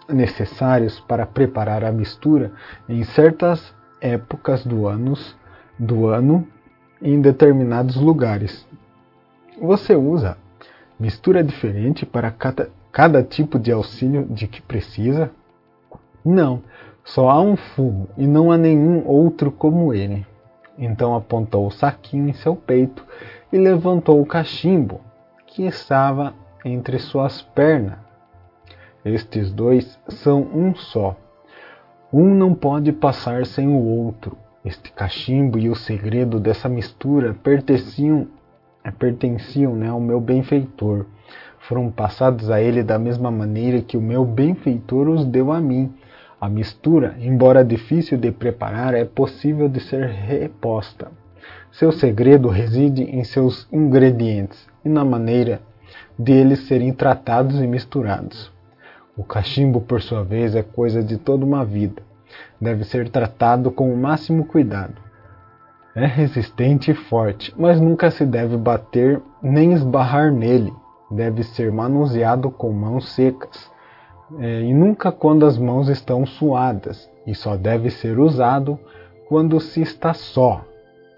necessários 0.07 0.99
para 0.99 1.25
preparar 1.25 1.83
a 1.83 1.91
mistura 1.91 2.51
em 2.87 3.03
certas 3.03 3.73
épocas 3.99 4.65
do, 4.65 4.87
anos, 4.87 5.35
do 5.79 6.07
ano 6.07 6.47
em 7.01 7.19
determinados 7.19 7.95
lugares. 7.95 8.67
Você 9.59 9.95
usa 9.95 10.37
mistura 10.99 11.43
diferente 11.43 12.05
para 12.05 12.29
cada, 12.29 12.69
cada 12.91 13.23
tipo 13.23 13.57
de 13.57 13.71
auxílio 13.71 14.25
de 14.29 14.47
que 14.47 14.61
precisa? 14.61 15.31
Não, 16.23 16.61
só 17.03 17.29
há 17.29 17.41
um 17.41 17.55
fumo 17.55 18.09
e 18.17 18.27
não 18.27 18.51
há 18.51 18.57
nenhum 18.57 19.07
outro 19.07 19.51
como 19.51 19.93
ele. 19.93 20.25
Então 20.77 21.15
apontou 21.15 21.65
o 21.65 21.71
saquinho 21.71 22.29
em 22.29 22.33
seu 22.33 22.55
peito 22.55 23.05
e 23.51 23.57
levantou 23.57 24.21
o 24.21 24.25
cachimbo 24.25 25.01
que 25.51 25.63
estava 25.63 26.33
entre 26.63 26.97
suas 26.97 27.41
pernas. 27.41 27.97
Estes 29.03 29.51
dois 29.51 29.99
são 30.07 30.41
um 30.41 30.73
só. 30.73 31.17
Um 32.13 32.33
não 32.33 32.53
pode 32.53 32.91
passar 32.93 33.45
sem 33.45 33.67
o 33.67 33.77
outro. 33.77 34.37
Este 34.63 34.91
cachimbo 34.93 35.59
e 35.59 35.69
o 35.69 35.75
segredo 35.75 36.39
dessa 36.39 36.69
mistura 36.69 37.33
pertenciam, 37.33 38.27
pertenciam 38.97 39.75
né, 39.75 39.89
ao 39.89 39.99
meu 39.99 40.21
benfeitor. 40.21 41.05
Foram 41.59 41.91
passados 41.91 42.49
a 42.49 42.61
ele 42.61 42.81
da 42.81 42.97
mesma 42.97 43.29
maneira 43.29 43.81
que 43.81 43.97
o 43.97 44.01
meu 44.01 44.23
benfeitor 44.23 45.09
os 45.09 45.25
deu 45.25 45.51
a 45.51 45.59
mim. 45.59 45.93
A 46.39 46.47
mistura, 46.47 47.15
embora 47.19 47.63
difícil 47.63 48.17
de 48.17 48.31
preparar, 48.31 48.93
é 48.93 49.03
possível 49.03 49.67
de 49.67 49.81
ser 49.81 50.07
reposta. 50.07 51.11
Seu 51.71 51.91
segredo 51.91 52.47
reside 52.47 53.03
em 53.03 53.23
seus 53.23 53.67
ingredientes 53.71 54.70
e 54.83 54.89
na 54.89 55.05
maneira 55.05 55.61
de 56.17 56.31
eles 56.31 56.67
serem 56.67 56.93
tratados 56.93 57.61
e 57.61 57.67
misturados. 57.67 58.51
O 59.15 59.23
cachimbo, 59.23 59.81
por 59.81 60.01
sua 60.01 60.23
vez, 60.23 60.55
é 60.55 60.63
coisa 60.63 61.03
de 61.03 61.17
toda 61.17 61.45
uma 61.45 61.65
vida. 61.65 62.01
Deve 62.59 62.83
ser 62.83 63.09
tratado 63.09 63.71
com 63.71 63.93
o 63.93 63.97
máximo 63.97 64.45
cuidado. 64.45 64.95
É 65.93 66.05
resistente 66.05 66.91
e 66.91 66.95
forte, 66.95 67.53
mas 67.57 67.81
nunca 67.81 68.09
se 68.09 68.25
deve 68.25 68.55
bater 68.55 69.21
nem 69.41 69.73
esbarrar 69.73 70.31
nele. 70.31 70.73
Deve 71.09 71.43
ser 71.43 71.71
manuseado 71.71 72.49
com 72.49 72.71
mãos 72.71 73.09
secas 73.09 73.69
é, 74.39 74.61
e 74.61 74.73
nunca 74.73 75.11
quando 75.11 75.45
as 75.45 75.57
mãos 75.57 75.89
estão 75.89 76.25
suadas, 76.25 77.09
e 77.27 77.35
só 77.35 77.57
deve 77.57 77.89
ser 77.89 78.17
usado 78.17 78.79
quando 79.27 79.59
se 79.59 79.81
está 79.81 80.13
só. 80.13 80.63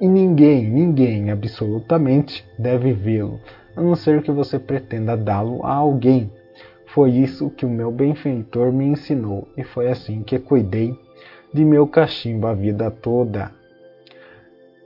E 0.04 0.08
ninguém, 0.10 0.70
ninguém 0.70 1.32
absolutamente 1.32 2.46
deve 2.60 2.92
vê-lo, 2.92 3.40
a 3.74 3.82
não 3.82 3.96
ser 3.96 4.22
que 4.22 4.34
você 4.34 4.60
pretenda 4.60 5.16
dá-lo 5.16 5.66
a 5.66 5.76
alguém. 5.76 6.30
Foi 6.88 7.10
isso 7.10 7.50
que 7.50 7.66
o 7.66 7.70
meu 7.70 7.90
benfeitor 7.90 8.70
me 8.74 8.84
ensinou, 8.84 9.48
e 9.56 9.64
foi 9.64 9.88
assim 9.88 10.22
que 10.22 10.38
cuidei 10.38 10.94
de 11.54 11.64
meu 11.64 11.88
cachimbo 11.88 12.48
a 12.48 12.54
vida 12.54 12.92
toda. 12.92 13.52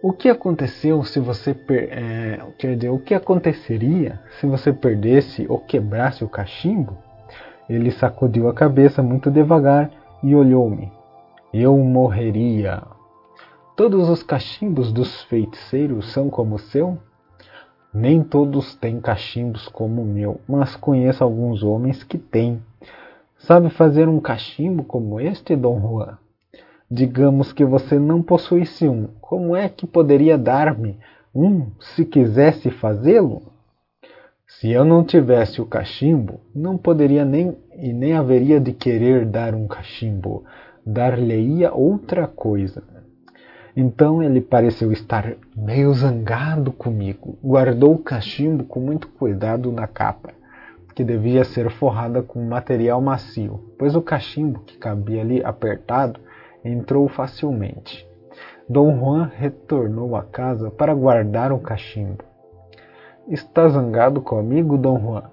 O 0.03 0.13
que 0.13 0.29
aconteceu 0.29 1.03
se 1.03 1.19
você 1.19 1.51
per... 1.51 1.89
é, 1.91 2.39
quer 2.55 2.75
dizer, 2.75 2.89
o 2.89 2.99
que 2.99 3.15
aconteceria 3.15 4.19
se 4.39 4.45
você 4.45 4.71
perdesse 4.71 5.47
ou 5.49 5.57
quebrasse 5.57 6.23
o 6.23 6.29
cachimbo? 6.29 6.95
Ele 7.67 7.89
sacudiu 7.89 8.47
a 8.47 8.53
cabeça 8.53 9.01
muito 9.01 9.31
devagar 9.31 9.89
e 10.21 10.35
olhou-me. 10.35 10.91
Eu 11.51 11.75
morreria. 11.75 12.83
Todos 13.77 14.09
os 14.09 14.23
cachimbos 14.23 14.91
dos 14.91 15.21
feiticeiros 15.25 16.11
são 16.11 16.31
como 16.31 16.55
o 16.55 16.59
seu? 16.59 16.97
Nem 17.93 18.23
todos 18.23 18.73
têm 18.73 18.99
cachimbos 18.99 19.67
como 19.67 20.01
o 20.01 20.05
meu, 20.05 20.41
mas 20.47 20.75
conheço 20.75 21.23
alguns 21.23 21.61
homens 21.61 22.03
que 22.03 22.17
têm. 22.17 22.59
Sabe 23.37 23.69
fazer 23.69 24.09
um 24.09 24.19
cachimbo 24.19 24.83
como 24.83 25.19
este, 25.19 25.55
Dom 25.55 25.79
Juan? 25.79 26.17
Digamos 26.89 27.53
que 27.53 27.63
você 27.63 27.99
não 27.99 28.23
possuísse 28.23 28.87
um. 28.87 29.09
Como 29.21 29.55
é 29.55 29.69
que 29.69 29.85
poderia 29.85 30.39
dar-me 30.39 30.97
um 31.31 31.67
se 31.79 32.03
quisesse 32.03 32.71
fazê-lo? 32.71 33.43
Se 34.47 34.71
eu 34.71 34.83
não 34.83 35.03
tivesse 35.03 35.61
o 35.61 35.67
cachimbo, 35.67 36.41
não 36.55 36.79
poderia 36.79 37.23
nem 37.23 37.55
e 37.75 37.93
nem 37.93 38.13
haveria 38.13 38.59
de 38.59 38.73
querer 38.73 39.23
dar 39.23 39.53
um 39.53 39.67
cachimbo, 39.67 40.45
dar-lhe-ia 40.83 41.71
outra 41.71 42.25
coisa. 42.25 42.96
Então 43.79 44.23
ele 44.23 44.41
pareceu 44.41 44.91
estar 44.91 45.35
meio 45.55 45.93
zangado 45.93 46.71
comigo. 46.71 47.37
Guardou 47.43 47.93
o 47.93 47.99
cachimbo 47.99 48.63
com 48.63 48.79
muito 48.79 49.07
cuidado 49.07 49.71
na 49.71 49.85
capa, 49.85 50.31
que 50.95 51.03
devia 51.03 51.43
ser 51.43 51.69
forrada 51.69 52.23
com 52.23 52.43
material 52.43 52.99
macio, 52.99 53.71
pois 53.77 53.95
o 53.95 54.01
cachimbo 54.01 54.61
que 54.61 54.79
cabia 54.79 55.21
ali 55.21 55.43
apertado 55.45 56.19
entrou 56.65 57.07
facilmente. 57.07 58.03
Dom 58.67 58.97
Juan 58.97 59.31
retornou 59.37 60.15
à 60.15 60.23
casa 60.23 60.71
para 60.71 60.95
guardar 60.95 61.51
o 61.51 61.59
cachimbo. 61.59 62.23
Está 63.27 63.69
zangado 63.69 64.21
comigo, 64.21 64.75
Dom 64.75 64.99
Juan? 64.99 65.29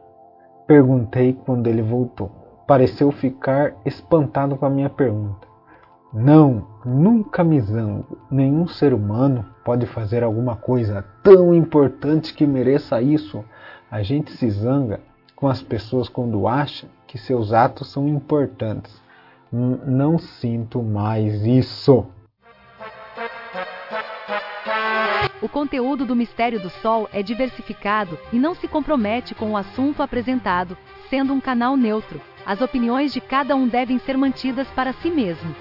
Perguntei 0.67 1.33
quando 1.33 1.67
ele 1.67 1.81
voltou. 1.81 2.31
Pareceu 2.67 3.11
ficar 3.11 3.75
espantado 3.87 4.55
com 4.55 4.67
a 4.67 4.71
minha 4.71 4.91
pergunta. 4.91 5.49
Não, 6.13 6.74
nunca 6.85 7.43
me 7.43 7.61
zango. 7.61 8.19
Nenhum 8.31 8.67
ser 8.67 8.93
humano 8.93 9.45
pode 9.65 9.87
fazer 9.87 10.23
alguma 10.23 10.57
coisa 10.57 11.05
tão 11.23 11.55
importante 11.55 12.35
que 12.35 12.47
mereça 12.47 13.01
isso. 13.01 13.45
A 13.91 14.03
gente 14.03 14.33
se 14.33 14.51
zanga 14.51 15.01
com 15.35 15.49
as 15.49 15.63
pessoas 15.63 16.09
quando 16.09 16.47
acha 16.47 16.87
que 17.07 17.19
seus 17.19 17.53
atos 17.53 17.91
são 17.91 18.09
importantes. 18.09 19.03
Não 19.51 20.19
sinto 20.19 20.83
mais 20.83 21.45
isso. 21.47 22.07
O 25.41 25.49
conteúdo 25.49 26.07
do 26.07 26.17
Mistério 26.17 26.59
do 26.59 26.71
Sol 26.71 27.09
é 27.13 27.23
diversificado 27.23 28.19
e 28.33 28.39
não 28.39 28.55
se 28.55 28.67
compromete 28.67 29.35
com 29.35 29.53
o 29.53 29.57
assunto 29.57 30.03
apresentado, 30.03 30.77
sendo 31.11 31.33
um 31.33 31.41
canal 31.41 31.77
neutro. 31.77 32.21
As 32.47 32.61
opiniões 32.61 33.13
de 33.13 33.21
cada 33.21 33.55
um 33.55 33.69
devem 33.69 33.99
ser 33.99 34.17
mantidas 34.17 34.67
para 34.69 34.93
si 34.95 35.11
mesmo. 35.11 35.55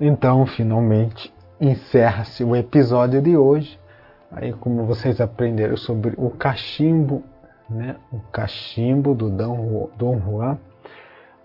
Então, 0.00 0.46
finalmente, 0.46 1.32
encerra-se 1.60 2.44
o 2.44 2.54
episódio 2.54 3.20
de 3.20 3.36
hoje. 3.36 3.78
Aí, 4.30 4.52
como 4.52 4.84
vocês 4.84 5.20
aprenderam 5.20 5.76
sobre 5.76 6.14
o 6.16 6.30
cachimbo, 6.30 7.22
né? 7.68 7.96
O 8.12 8.20
cachimbo 8.30 9.14
do 9.14 9.28
Dom 9.28 10.20
Juan 10.20 10.58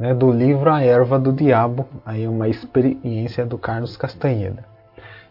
né, 0.04 0.14
do 0.14 0.32
livro 0.32 0.70
A 0.70 0.82
Erva 0.82 1.20
do 1.20 1.32
Diabo, 1.32 1.88
aí 2.06 2.28
uma 2.28 2.48
experiência 2.48 3.46
do 3.46 3.58
Carlos 3.58 3.96
Castanheda. 3.96 4.66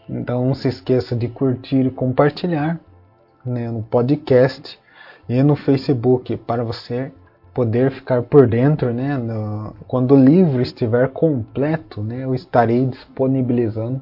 Então 0.09 0.47
não 0.47 0.55
se 0.55 0.69
esqueça 0.69 1.15
de 1.15 1.29
curtir 1.29 1.87
e 1.87 1.91
compartilhar 1.91 2.81
né, 3.45 3.71
no 3.71 3.83
podcast 3.83 4.79
e 5.29 5.43
no 5.43 5.57
Facebook 5.57 6.37
para 6.39 6.65
você 6.65 7.13
poder 7.55 7.91
ficar 7.91 8.23
por 8.23 8.47
dentro, 8.47 8.93
né, 8.93 9.17
no, 9.17 9.75
quando 9.87 10.15
o 10.15 10.25
livro 10.25 10.63
estiver 10.63 11.09
completo, 11.09 12.03
né, 12.03 12.25
eu 12.25 12.35
estarei 12.35 12.87
disponibilizando 12.87 14.01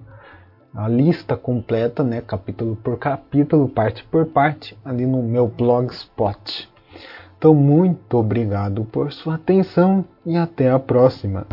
a 0.74 0.88
lista 0.88 1.36
completa, 1.36 2.05
né, 2.05 2.20
capítulo 2.20 2.76
por 2.76 2.98
capítulo, 2.98 3.68
parte 3.68 4.05
por 4.05 4.26
parte, 4.26 4.78
ali 4.84 5.05
no 5.05 5.22
meu 5.22 5.48
blogspot. 5.48 6.68
Então, 7.36 7.55
muito 7.55 8.18
obrigado 8.18 8.84
por 8.84 9.12
sua 9.12 9.36
atenção 9.36 10.05
e 10.26 10.36
até 10.36 10.70
a 10.70 10.78
próxima. 10.78 11.46